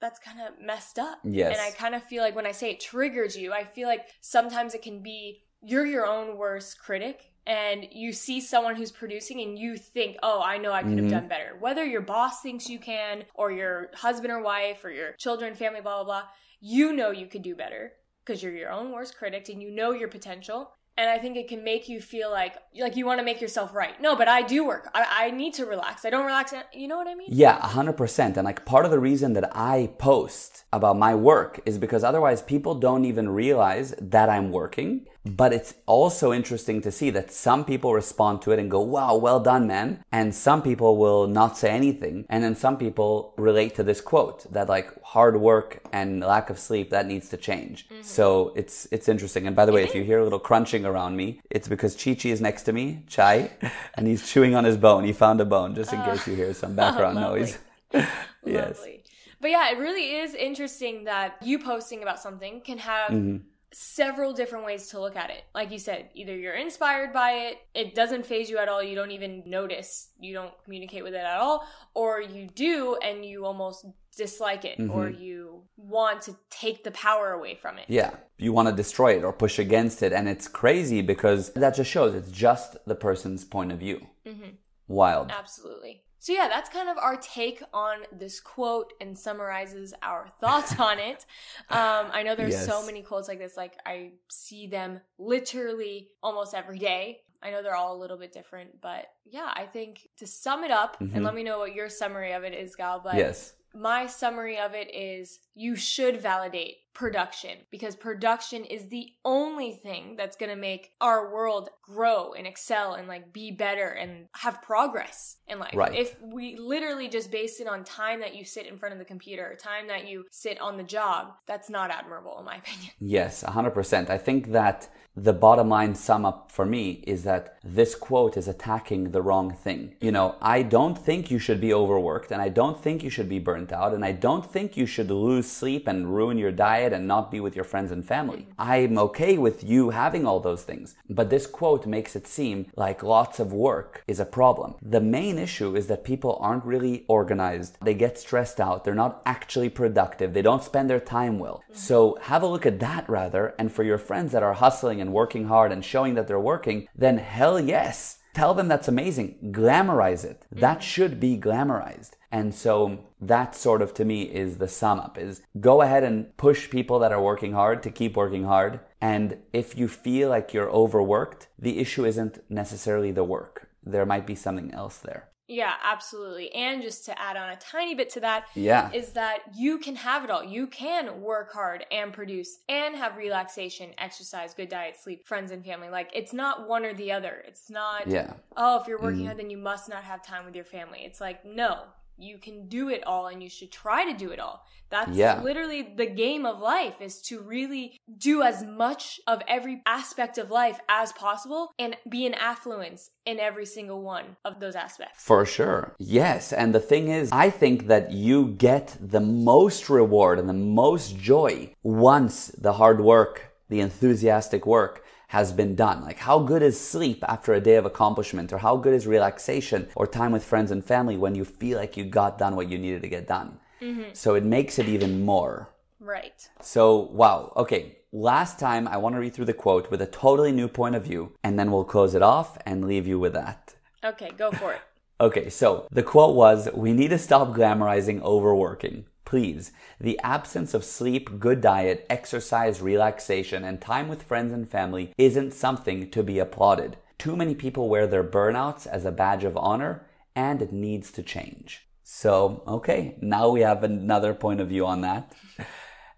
that's 0.01 0.19
kind 0.19 0.41
of 0.41 0.61
messed 0.61 0.99
up. 0.99 1.21
Yes. 1.25 1.53
And 1.53 1.61
I 1.61 1.71
kind 1.71 1.95
of 1.95 2.03
feel 2.03 2.23
like 2.23 2.35
when 2.35 2.47
I 2.47 2.53
say 2.53 2.73
it 2.73 2.81
triggers 2.81 3.37
you, 3.37 3.53
I 3.53 3.65
feel 3.65 3.89
like 3.89 4.07
sometimes 4.21 4.75
it 4.75 4.83
can 4.83 5.03
be 5.03 5.43
you're 5.63 5.87
your 5.87 6.05
own 6.07 6.37
worst 6.37 6.79
critic 6.81 7.33
and 7.47 7.87
you 7.93 8.13
see 8.13 8.41
someone 8.41 8.75
who's 8.75 8.91
producing 8.93 9.41
and 9.41 9.57
you 9.59 9.77
think, 9.77 10.17
oh, 10.23 10.43
I 10.43 10.59
know 10.59 10.73
I 10.73 10.83
could 10.83 10.99
have 10.99 11.07
Mhm. 11.07 11.11
done 11.11 11.29
better. 11.29 11.57
Whether 11.61 11.85
your 11.85 12.01
boss 12.01 12.43
thinks 12.43 12.69
you 12.69 12.79
can, 12.81 13.25
or 13.35 13.53
your 13.53 13.91
husband 13.95 14.33
or 14.33 14.41
wife, 14.43 14.85
or 14.85 14.91
your 14.91 15.13
children, 15.13 15.55
family, 15.55 15.81
blah, 15.81 16.03
blah, 16.03 16.23
blah, 16.23 16.29
you 16.67 16.93
know 16.93 17.13
you 17.13 17.27
could 17.27 17.43
do 17.43 17.55
better 17.55 17.93
because 18.25 18.43
you're 18.43 18.53
your 18.53 18.73
own 18.73 18.91
worst 18.91 19.17
critic 19.17 19.49
and 19.49 19.63
you 19.63 19.71
know 19.71 19.93
your 19.93 20.09
potential. 20.09 20.73
And 20.99 21.11
I 21.11 21.19
think 21.19 21.37
it 21.37 21.47
can 21.47 21.63
make 21.63 21.89
you 21.91 22.01
feel 22.01 22.31
like 22.31 22.55
like 22.81 22.97
you 22.97 23.07
want 23.07 23.21
to 23.21 23.25
make 23.25 23.41
yourself 23.41 23.75
right. 23.75 24.01
No, 24.01 24.17
but 24.17 24.29
I 24.29 24.43
do 24.43 24.67
work. 24.67 24.89
I, 24.95 25.27
I 25.27 25.31
need 25.31 25.53
to 25.55 25.67
relax. 25.67 26.05
I 26.05 26.11
don't 26.11 26.25
relax. 26.25 26.55
You 26.73 26.89
know 26.89 26.97
what 26.97 27.07
I 27.07 27.15
mean? 27.15 27.29
Yeah, 27.31 27.61
100%. 27.61 28.37
And 28.37 28.45
like 28.45 28.65
part 28.65 28.85
of 28.87 28.91
the 28.91 28.99
reason 28.99 29.35
that 29.35 29.55
I 29.55 29.91
post 29.99 30.65
about 30.73 30.99
my 30.99 31.15
work 31.15 31.61
is 31.67 31.79
because 31.79 32.03
otherwise 32.03 32.41
people 32.43 32.75
don't 32.75 33.05
even 33.05 33.29
realize 33.29 33.95
that 34.01 34.29
I'm 34.31 34.51
working. 34.51 35.07
But 35.27 35.53
it's 35.53 35.75
also 35.87 36.33
interesting 36.33 36.81
to 36.83 36.93
see 36.93 37.11
that 37.11 37.33
some 37.33 37.65
people 37.65 37.93
respond 37.93 38.43
to 38.43 38.53
it 38.53 38.59
and 38.61 38.71
go, 38.71 38.81
wow, 38.81 39.17
well 39.17 39.41
done, 39.41 39.67
man. 39.67 40.05
And 40.13 40.33
some 40.35 40.63
people 40.63 40.97
will 40.97 41.27
not 41.27 41.59
say 41.59 41.71
anything. 41.71 42.27
And 42.29 42.45
then 42.45 42.55
some 42.55 42.77
people 42.79 43.35
relate 43.37 43.75
to 43.75 43.83
this 43.83 44.01
quote 44.01 44.51
that 44.53 44.69
like 44.69 45.03
hard 45.03 45.41
work 45.41 45.81
and 45.93 46.21
lack 46.21 46.49
of 46.49 46.59
sleep, 46.59 46.91
that 46.91 47.07
needs 47.07 47.29
to 47.31 47.37
change. 47.37 47.89
So 48.03 48.53
it's, 48.55 48.87
it's 48.93 49.09
interesting. 49.09 49.47
And 49.49 49.57
by 49.57 49.67
the 49.67 49.73
way, 49.73 49.83
if 49.83 49.95
you 49.95 50.05
hear 50.05 50.21
a 50.21 50.25
little 50.25 50.39
crunching 50.39 50.85
around 50.85 51.17
me, 51.17 51.41
it's 51.51 51.67
because 51.67 51.97
Chi 51.97 52.15
Chi 52.15 52.29
is 52.29 52.41
next 52.41 52.63
to 52.65 52.73
me, 52.73 53.03
Chai, 53.09 53.51
and 53.95 54.07
he's 54.07 54.31
chewing 54.31 54.55
on 54.55 54.65
his 54.65 54.77
bone. 54.77 55.03
He 55.05 55.13
found 55.13 55.41
a 55.41 55.45
bone 55.45 55.75
just 55.75 55.93
in 55.93 56.03
case 56.05 56.27
you 56.29 56.35
hear 56.37 56.55
some 56.55 56.77
background 56.83 57.17
noise. 57.17 57.59
yes. 57.93 58.79
Lovely. 58.79 59.03
But 59.41 59.51
yeah, 59.51 59.71
it 59.71 59.79
really 59.79 60.17
is 60.17 60.35
interesting 60.35 61.05
that 61.05 61.37
you 61.43 61.59
posting 61.59 62.03
about 62.03 62.21
something 62.21 62.61
can 62.61 62.79
have 62.79 63.11
Mhm. 63.11 63.41
Several 63.79 64.33
different 64.33 64.65
ways 64.65 64.87
to 64.89 64.99
look 64.99 65.17
at 65.17 65.29
it. 65.29 65.45
Like 65.55 65.71
you 65.71 65.79
said, 65.79 66.09
either 66.15 66.35
you're 66.35 66.55
inspired 66.55 67.13
by 67.13 67.33
it, 67.33 67.59
it 67.75 67.95
doesn't 67.95 68.25
phase 68.25 68.49
you 68.49 68.57
at 68.57 68.69
all, 68.69 68.83
you 68.83 68.95
don't 68.95 69.11
even 69.11 69.43
notice, 69.45 70.09
you 70.19 70.33
don't 70.33 70.55
communicate 70.65 71.05
with 71.05 71.13
it 71.13 71.19
at 71.19 71.39
all, 71.39 71.69
or 71.93 72.23
you 72.23 72.47
do 72.47 72.97
and 73.03 73.23
you 73.23 73.45
almost 73.45 73.85
dislike 74.17 74.65
it, 74.65 74.81
or 74.91 75.11
you 75.11 75.65
want 75.77 76.23
to 76.23 76.35
take 76.49 76.85
the 76.85 76.91
power 76.93 77.33
away 77.33 77.55
from 77.55 77.77
it. 77.77 77.85
Yeah. 77.89 78.15
You 78.39 78.55
want 78.55 78.67
to 78.69 78.75
destroy 78.75 79.19
it 79.19 79.25
or 79.25 79.33
push 79.35 79.59
against 79.59 80.03
it. 80.03 80.15
And 80.15 80.27
it's 80.27 80.49
crazy 80.49 81.03
because 81.03 81.51
that 81.51 81.75
just 81.75 81.91
shows 81.91 82.15
it's 82.15 82.31
just 82.31 82.79
the 82.87 82.95
person's 82.95 83.45
point 83.45 83.73
of 83.73 83.79
view. 83.79 84.07
Mhm. 84.25 84.55
Wild. 84.89 85.31
Absolutely. 85.31 86.03
So 86.19 86.33
yeah, 86.33 86.49
that's 86.49 86.69
kind 86.71 86.89
of 86.89 86.97
our 86.99 87.17
take 87.17 87.63
on 87.73 87.99
this 88.13 88.41
quote 88.41 88.93
and 89.01 89.17
summarizes 89.19 89.95
our 90.03 90.29
thoughts 90.41 90.79
on 90.81 90.99
it. 90.99 91.27
Um, 91.71 92.07
I 92.13 92.23
know 92.25 92.35
there's 92.35 92.65
so 92.65 92.85
many 92.85 93.03
quotes 93.03 93.29
like 93.29 93.39
this. 93.39 93.57
Like 93.57 93.75
I 93.85 94.13
see 94.29 94.67
them 94.67 95.01
literally 95.19 96.09
almost 96.23 96.55
every 96.55 96.79
day. 96.79 97.21
I 97.43 97.51
know 97.51 97.63
they're 97.63 97.77
all 97.77 97.95
a 97.95 98.01
little 98.01 98.17
bit 98.17 98.33
different, 98.33 98.81
but 98.81 99.07
yeah, 99.25 99.51
I 99.55 99.67
think 99.67 100.09
to 100.17 100.27
sum 100.27 100.65
it 100.65 100.71
up, 100.71 100.99
Mhm. 100.99 101.15
and 101.15 101.25
let 101.25 101.35
me 101.35 101.43
know 101.43 101.59
what 101.59 101.75
your 101.75 101.89
summary 101.89 102.33
of 102.33 102.45
it 102.45 102.55
is, 102.55 102.75
Gal. 102.75 102.99
But 103.05 103.17
yes. 103.17 103.53
my 103.75 104.07
summary 104.07 104.59
of 104.59 104.75
it 104.75 104.93
is 104.95 105.41
you 105.55 105.77
should 105.77 106.21
validate 106.21 106.79
production 106.97 107.59
because 107.71 107.95
production 107.95 108.65
is 108.65 108.89
the 108.89 109.11
only 109.23 109.71
thing 109.71 110.17
that's 110.17 110.35
going 110.35 110.49
to 110.49 110.57
make 110.57 110.93
our 111.03 111.31
world 111.31 111.69
grow 111.83 112.33
and 112.33 112.47
excel 112.47 112.95
and 112.95 113.07
like 113.07 113.35
be 113.35 113.51
better 113.51 113.89
and 113.89 114.27
have 114.33 114.63
progress 114.63 115.37
in 115.47 115.59
life. 115.59 115.75
Right. 115.75 115.95
If 115.95 116.19
we 116.23 116.57
literally 116.57 117.09
just 117.09 117.31
base 117.31 117.61
it 117.61 117.69
on 117.69 117.85
time 117.85 118.21
that 118.21 118.35
you 118.35 118.47
sit 118.47 118.67
in 118.67 118.79
front 118.79 118.95
of 118.95 118.99
the 118.99 119.05
computer, 119.05 119.55
time 119.61 119.89
that 119.89 120.09
you 120.09 120.25
sit 120.31 120.59
on 120.59 120.79
the 120.79 120.83
job, 120.83 121.35
that's 121.47 121.69
not 121.69 121.91
admirable 121.91 122.39
in 122.39 122.47
my 122.47 122.57
opinion. 122.65 122.91
Yes, 122.99 123.45
100%. 123.47 124.09
I 124.09 124.17
think 124.17 124.53
that 124.53 124.89
the 125.17 125.33
bottom 125.33 125.71
line 125.71 125.95
sum 125.95 126.27
up 126.27 126.53
for 126.53 126.67
me 126.67 127.03
is 127.07 127.25
that 127.25 127.57
this 127.65 127.95
quote 127.95 128.37
is 128.37 128.49
attacking 128.49 129.13
the 129.13 129.23
wrong 129.23 129.51
thing. 129.51 129.95
You 130.01 130.13
know, 130.13 130.37
I 130.43 130.61
don't 130.61 130.97
think 130.97 131.31
you 131.31 131.39
should 131.39 131.59
be 131.59 131.73
overworked 131.73 132.31
and 132.31 132.43
I 132.43 132.51
don't 132.51 132.79
think 132.79 133.03
you 133.03 133.09
should 133.09 133.29
be 133.29 133.39
burnt 133.39 133.73
out 133.73 133.95
and 133.95 134.05
I 134.05 134.13
don't 134.13 134.45
think 134.45 134.77
you 134.77 134.85
should 134.85 135.11
lose 135.11 135.51
sleep 135.51 135.89
and 135.89 136.15
ruin 136.15 136.37
your 136.37 136.53
diet 136.53 136.86
and 136.93 137.07
not 137.07 137.31
be 137.31 137.41
with 137.41 137.55
your 137.55 137.65
friends 137.65 137.91
and 137.91 138.05
family. 138.05 138.49
I'm 138.59 138.99
okay 138.99 139.39
with 139.39 139.65
you 139.65 139.91
having 139.91 140.27
all 140.27 140.41
those 140.41 140.63
things. 140.63 140.95
But 141.09 141.31
this 141.31 141.47
quote 141.47 141.87
makes 141.87 142.17
it 142.17 142.27
seem 142.27 142.67
like 142.77 143.03
lots 143.03 143.41
of 143.41 143.53
work 143.53 144.03
is 144.07 144.21
a 144.21 144.25
problem. 144.25 144.75
The 144.83 145.01
main 145.01 145.39
issue 145.39 145.77
is 145.77 145.87
that 145.89 146.05
people 146.05 146.39
aren't 146.41 146.65
really 146.65 147.05
organized. 147.09 147.79
They 147.83 147.95
get 147.95 148.19
stressed 148.19 148.61
out. 148.61 148.85
They're 148.85 148.95
not 148.95 149.23
actually 149.27 149.69
productive. 149.69 150.35
They 150.35 150.43
don't 150.43 150.63
spend 150.63 150.91
their 150.91 151.01
time 151.01 151.39
well. 151.39 151.63
So 151.73 152.19
have 152.23 152.43
a 152.43 152.47
look 152.47 152.67
at 152.67 152.81
that 152.81 153.09
rather. 153.09 153.55
And 153.59 153.73
for 153.73 153.83
your 153.83 153.99
friends 153.99 154.33
that 154.33 154.43
are 154.43 154.55
hustling 154.55 155.01
and 155.01 155.13
working 155.13 155.47
hard 155.47 155.73
and 155.73 155.85
showing 155.85 156.15
that 156.15 156.27
they're 156.27 156.41
working, 156.41 156.89
then 156.95 157.19
hell 157.19 157.61
yes. 157.61 158.19
Tell 158.35 158.53
them 158.53 158.69
that's 158.69 158.89
amazing. 158.89 159.39
Glamorize 159.51 160.23
it. 160.23 160.43
That 160.53 160.83
should 160.83 161.19
be 161.19 161.39
glamorized. 161.39 162.11
And 162.31 162.55
so 162.55 163.06
that 163.21 163.55
sort 163.55 163.83
of 163.83 163.95
to 163.95 164.05
me 164.05 164.23
is 164.23 164.59
the 164.59 164.69
sum 164.69 165.01
up 165.01 165.17
is 165.19 165.43
go 165.59 165.83
ahead 165.83 166.05
and 166.05 166.37
push 166.37 166.69
people 166.69 166.99
that 166.99 167.13
are 167.13 167.23
working 167.23 167.53
hard 167.53 167.83
to 167.83 167.91
keep 167.91 168.17
working 168.17 168.45
hard. 168.45 168.81
And 169.01 169.39
if 169.53 169.79
you 169.79 169.89
feel 169.89 170.29
like 170.29 170.53
you're 170.53 170.71
overworked, 170.71 171.49
the 171.59 171.79
issue 171.79 172.05
isn't 172.05 172.39
necessarily 172.51 173.13
the 173.13 173.25
work. 173.25 173.69
There 173.85 174.07
might 174.07 174.27
be 174.27 174.35
something 174.35 174.73
else 174.75 174.99
there. 174.99 175.29
Yeah, 175.49 175.75
absolutely. 175.85 176.53
And 176.53 176.83
just 176.83 177.05
to 177.05 177.21
add 177.21 177.37
on 177.37 177.51
a 177.51 177.57
tiny 177.57 177.95
bit 177.95 178.11
to 178.11 178.21
that, 178.21 178.47
Yeah. 178.55 178.91
is 178.93 179.13
that 179.13 179.43
you 179.55 179.79
can 179.79 179.95
have 179.95 180.25
it 180.25 180.31
all. 180.31 180.43
You 180.43 180.67
can 180.67 181.21
work 181.21 181.53
hard 181.53 181.87
and 181.93 182.13
produce 182.13 182.59
and 182.69 182.97
have 182.97 183.17
relaxation, 183.17 183.95
exercise, 183.97 184.55
good 184.55 184.69
diet, 184.69 184.97
sleep, 184.97 185.27
friends 185.27 185.53
and 185.53 185.65
family. 185.65 185.89
Like 185.89 186.11
it's 186.13 186.33
not 186.33 186.69
one 186.69 186.85
or 186.85 186.95
the 186.95 187.13
other. 187.13 187.45
It's 187.47 187.71
not 187.71 188.09
Yeah. 188.09 188.33
oh, 188.57 188.81
if 188.81 188.89
you're 188.89 188.99
working 189.01 189.21
mm. 189.23 189.27
hard 189.27 189.39
then 189.39 189.51
you 189.51 189.59
must 189.59 189.89
not 189.89 190.03
have 190.03 190.21
time 190.21 190.45
with 190.45 190.57
your 190.57 190.65
family. 190.65 191.03
It's 191.05 191.21
like 191.21 191.45
no, 191.45 191.85
you 192.19 192.39
can 192.39 192.69
do 192.69 192.89
it 192.89 193.03
all 193.07 193.27
and 193.27 193.43
you 193.43 193.49
should 193.49 193.71
try 193.71 194.11
to 194.11 194.17
do 194.17 194.31
it 194.31 194.39
all. 194.41 194.65
That's 194.89 195.17
Yeah. 195.17 195.43
literally 195.43 195.83
the 195.83 196.07
game 196.07 196.47
of 196.47 196.61
life 196.61 197.01
is 197.01 197.21
to 197.23 197.41
really 197.41 197.99
do 198.19 198.43
as 198.43 198.63
much 198.63 199.21
of 199.27 199.43
every 199.49 199.83
aspect 199.85 200.39
of 200.39 200.51
life 200.51 200.79
as 200.89 201.13
possible 201.13 201.73
and 201.79 201.97
be 202.09 202.25
an 202.25 202.35
affluence 202.35 203.11
in 203.25 203.41
every 203.41 203.67
single 203.67 204.01
one 204.03 204.37
of 204.45 204.61
those 204.61 204.77
aspects. 204.77 205.23
For 205.23 205.45
sure. 205.45 205.95
Yes. 205.99 206.53
And 206.53 206.75
the 206.75 206.81
thing 206.81 207.09
is, 207.09 207.31
I 207.33 207.51
think 207.51 207.89
that 207.89 208.13
you 208.13 208.49
get 208.49 208.97
the 209.01 209.21
most 209.21 209.91
reward 209.91 210.39
and 210.39 210.49
the 210.49 210.53
most 210.83 211.19
joy 211.19 211.73
once 211.83 212.49
the 212.49 212.75
hard 212.75 213.01
work, 213.01 213.53
the 213.69 213.81
enthusiastic 213.81 214.65
work 214.67 215.03
has 215.29 215.53
been 215.53 215.75
done. 215.75 216.03
Like 216.03 216.19
how 216.19 216.39
good 216.39 216.63
is 216.63 216.79
sleep 216.79 217.25
after 217.29 217.53
a 217.53 217.61
day 217.61 217.77
of 217.77 217.87
accomplishment 217.87 218.53
or 218.53 218.59
how 218.59 218.77
good 218.77 218.95
is 218.95 219.07
relaxation 219.07 219.89
or 219.95 220.07
time 220.07 220.33
with 220.33 220.45
friends 220.45 220.71
and 220.71 220.85
family 220.85 221.17
when 221.17 221.35
you 221.35 221.45
feel 221.45 221.79
like 221.79 221.97
you 221.97 222.05
got 222.05 222.39
done 222.39 222.57
what 222.57 222.69
you 222.69 222.79
needed 222.79 223.03
to 223.03 223.09
get 223.09 223.27
done. 223.27 223.59
Mm-hmm. 223.81 224.11
So 224.13 224.35
it 224.35 224.45
makes 224.45 224.79
it 224.79 224.89
even 224.89 225.25
more. 225.25 225.69
Right. 226.01 226.49
So, 226.61 226.97
wow. 227.13 227.53
Okay. 227.57 227.99
Last 228.13 228.59
time, 228.59 228.89
I 228.89 228.97
want 228.97 229.15
to 229.15 229.21
read 229.21 229.35
through 229.35 229.45
the 229.47 229.53
quote 229.53 229.91
with 229.91 230.01
a 230.01 230.07
totally 230.07 230.53
new 230.53 230.69
point 230.69 230.95
of 230.95 231.05
view, 231.05 231.33
and 231.43 231.59
then 231.59 231.71
we'll 231.71 231.85
close 231.85 232.15
it 232.15 232.23
off 232.23 232.57
and 232.65 232.87
leave 232.87 233.07
you 233.07 233.19
with 233.19 233.35
that. 233.35 233.75
Okay, 234.03 234.31
go 234.37 234.51
for 234.51 234.73
it. 234.73 234.81
Okay, 235.19 235.49
so 235.49 235.89
the 235.91 236.03
quote 236.03 236.35
was 236.35 236.69
We 236.75 236.93
need 236.93 237.09
to 237.09 237.19
stop 237.19 237.57
glamorizing 237.57 238.21
overworking. 238.21 239.07
Please. 239.27 239.73
The 240.01 240.19
absence 240.23 240.73
of 240.73 240.85
sleep, 240.85 241.39
good 241.39 241.61
diet, 241.61 242.07
exercise, 242.09 242.81
relaxation, 242.81 243.65
and 243.65 243.81
time 243.81 244.09
with 244.09 244.23
friends 244.23 244.53
and 244.53 244.67
family 244.67 245.13
isn't 245.19 245.53
something 245.53 246.11
to 246.13 246.23
be 246.23 246.39
applauded. 246.39 246.97
Too 247.19 247.37
many 247.37 247.55
people 247.55 247.89
wear 247.89 248.07
their 248.07 248.25
burnouts 248.25 248.87
as 248.87 249.05
a 249.05 249.11
badge 249.11 249.43
of 249.43 249.57
honor, 249.57 250.07
and 250.35 250.63
it 250.63 250.73
needs 250.73 251.11
to 251.11 251.23
change. 251.23 251.89
So, 252.05 252.63
okay, 252.69 253.17
now 253.21 253.49
we 253.49 253.63
have 253.63 253.83
another 253.83 254.33
point 254.33 254.61
of 254.61 254.69
view 254.69 254.87
on 254.87 255.01
that. 255.01 255.35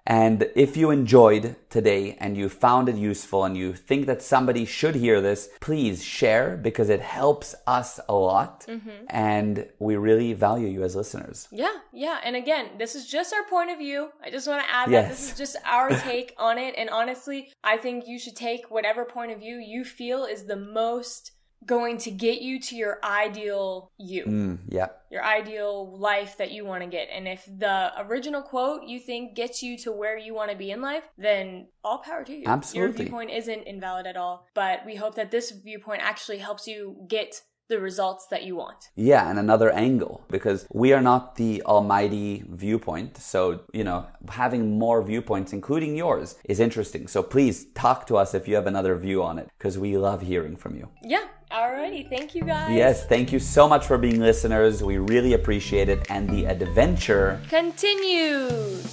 And 0.08 0.50
if 0.56 0.74
you 0.74 0.90
enjoyed 0.90 1.54
today 1.68 2.16
and 2.18 2.34
you 2.34 2.48
found 2.48 2.88
it 2.88 2.96
useful 2.96 3.44
and 3.44 3.54
you 3.54 3.74
think 3.74 4.06
that 4.06 4.22
somebody 4.22 4.64
should 4.64 4.94
hear 4.94 5.20
this, 5.20 5.50
please 5.60 6.02
share 6.02 6.56
because 6.56 6.88
it 6.88 7.02
helps 7.02 7.54
us 7.66 8.00
a 8.08 8.14
lot. 8.14 8.64
Mm-hmm. 8.66 9.04
And 9.10 9.68
we 9.78 9.96
really 9.96 10.32
value 10.32 10.66
you 10.66 10.82
as 10.82 10.96
listeners. 10.96 11.46
Yeah, 11.52 11.76
yeah. 11.92 12.20
And 12.24 12.36
again, 12.36 12.70
this 12.78 12.94
is 12.94 13.06
just 13.06 13.34
our 13.34 13.44
point 13.44 13.70
of 13.70 13.76
view. 13.76 14.08
I 14.24 14.30
just 14.30 14.48
want 14.48 14.64
to 14.64 14.74
add 14.74 14.90
that 14.92 15.10
this 15.10 15.30
is 15.32 15.36
just 15.36 15.56
our 15.66 15.90
take 16.00 16.34
on 16.38 16.56
it. 16.56 16.74
And 16.78 16.88
honestly, 16.88 17.52
I 17.62 17.76
think 17.76 18.08
you 18.08 18.18
should 18.18 18.34
take 18.34 18.70
whatever 18.70 19.04
point 19.04 19.30
of 19.30 19.40
view 19.40 19.56
you 19.56 19.84
feel 19.84 20.24
is 20.24 20.46
the 20.46 20.56
most 20.56 21.32
going 21.66 21.98
to 21.98 22.10
get 22.10 22.40
you 22.40 22.60
to 22.60 22.76
your 22.76 22.98
ideal 23.04 23.90
you, 23.98 24.24
Mm, 24.24 24.58
yeah. 24.68 24.86
your 25.10 25.24
ideal 25.24 25.98
life 25.98 26.36
that 26.38 26.50
you 26.50 26.64
want 26.64 26.82
to 26.82 26.88
get. 26.88 27.08
And 27.12 27.26
if 27.28 27.44
the 27.46 27.92
original 27.98 28.42
quote 28.42 28.84
you 28.84 28.98
think 29.00 29.34
gets 29.34 29.62
you 29.62 29.76
to 29.78 29.92
where 29.92 30.16
you 30.16 30.34
want 30.34 30.50
to 30.50 30.56
be 30.56 30.70
in 30.70 30.80
life, 30.80 31.02
then 31.18 31.66
all 31.84 31.98
power 31.98 32.24
to 32.24 32.32
you. 32.34 32.44
Absolutely. 32.46 32.86
Your 32.88 32.96
viewpoint 32.96 33.30
isn't 33.30 33.62
invalid 33.64 34.06
at 34.06 34.16
all. 34.16 34.46
But 34.54 34.86
we 34.86 34.94
hope 34.96 35.14
that 35.16 35.30
this 35.30 35.50
viewpoint 35.50 36.02
actually 36.02 36.38
helps 36.38 36.66
you 36.66 36.96
get 37.08 37.42
the 37.68 37.78
results 37.78 38.26
that 38.26 38.44
you 38.44 38.57
want. 38.57 38.90
Yeah, 38.96 39.28
and 39.28 39.38
another 39.38 39.70
angle 39.70 40.24
because 40.28 40.66
we 40.72 40.92
are 40.92 41.02
not 41.02 41.37
the 41.37 41.62
almighty 41.62 42.44
viewpoint. 42.48 43.16
So, 43.18 43.61
you 43.72 43.85
know, 43.85 44.07
having 44.28 44.78
more 44.78 45.02
viewpoints, 45.02 45.52
including 45.52 45.96
yours, 45.96 46.37
is 46.44 46.61
interesting. 46.61 47.07
So 47.09 47.22
please 47.22 47.66
talk 47.74 48.07
to 48.09 48.16
us 48.16 48.35
if 48.35 48.48
you 48.48 48.54
have 48.54 48.66
another 48.66 48.96
view 48.96 49.22
on 49.22 49.38
it 49.38 49.48
because 49.59 49.78
we 49.78 49.96
love 49.98 50.22
hearing 50.22 50.57
from 50.57 50.76
you. 50.76 50.88
Yeah. 51.02 51.24
Alrighty. 51.50 52.09
Thank 52.11 52.35
you 52.35 52.44
guys. 52.44 52.76
Yes, 52.76 53.07
thank 53.07 53.33
you 53.33 53.38
so 53.38 53.66
much 53.66 53.87
for 53.87 53.96
being 53.96 54.20
listeners. 54.20 54.83
We 54.83 54.98
really 54.98 55.33
appreciate 55.33 55.88
it. 55.88 56.07
And 56.11 56.28
the 56.28 56.44
adventure 56.44 57.40
continues. 57.48 58.85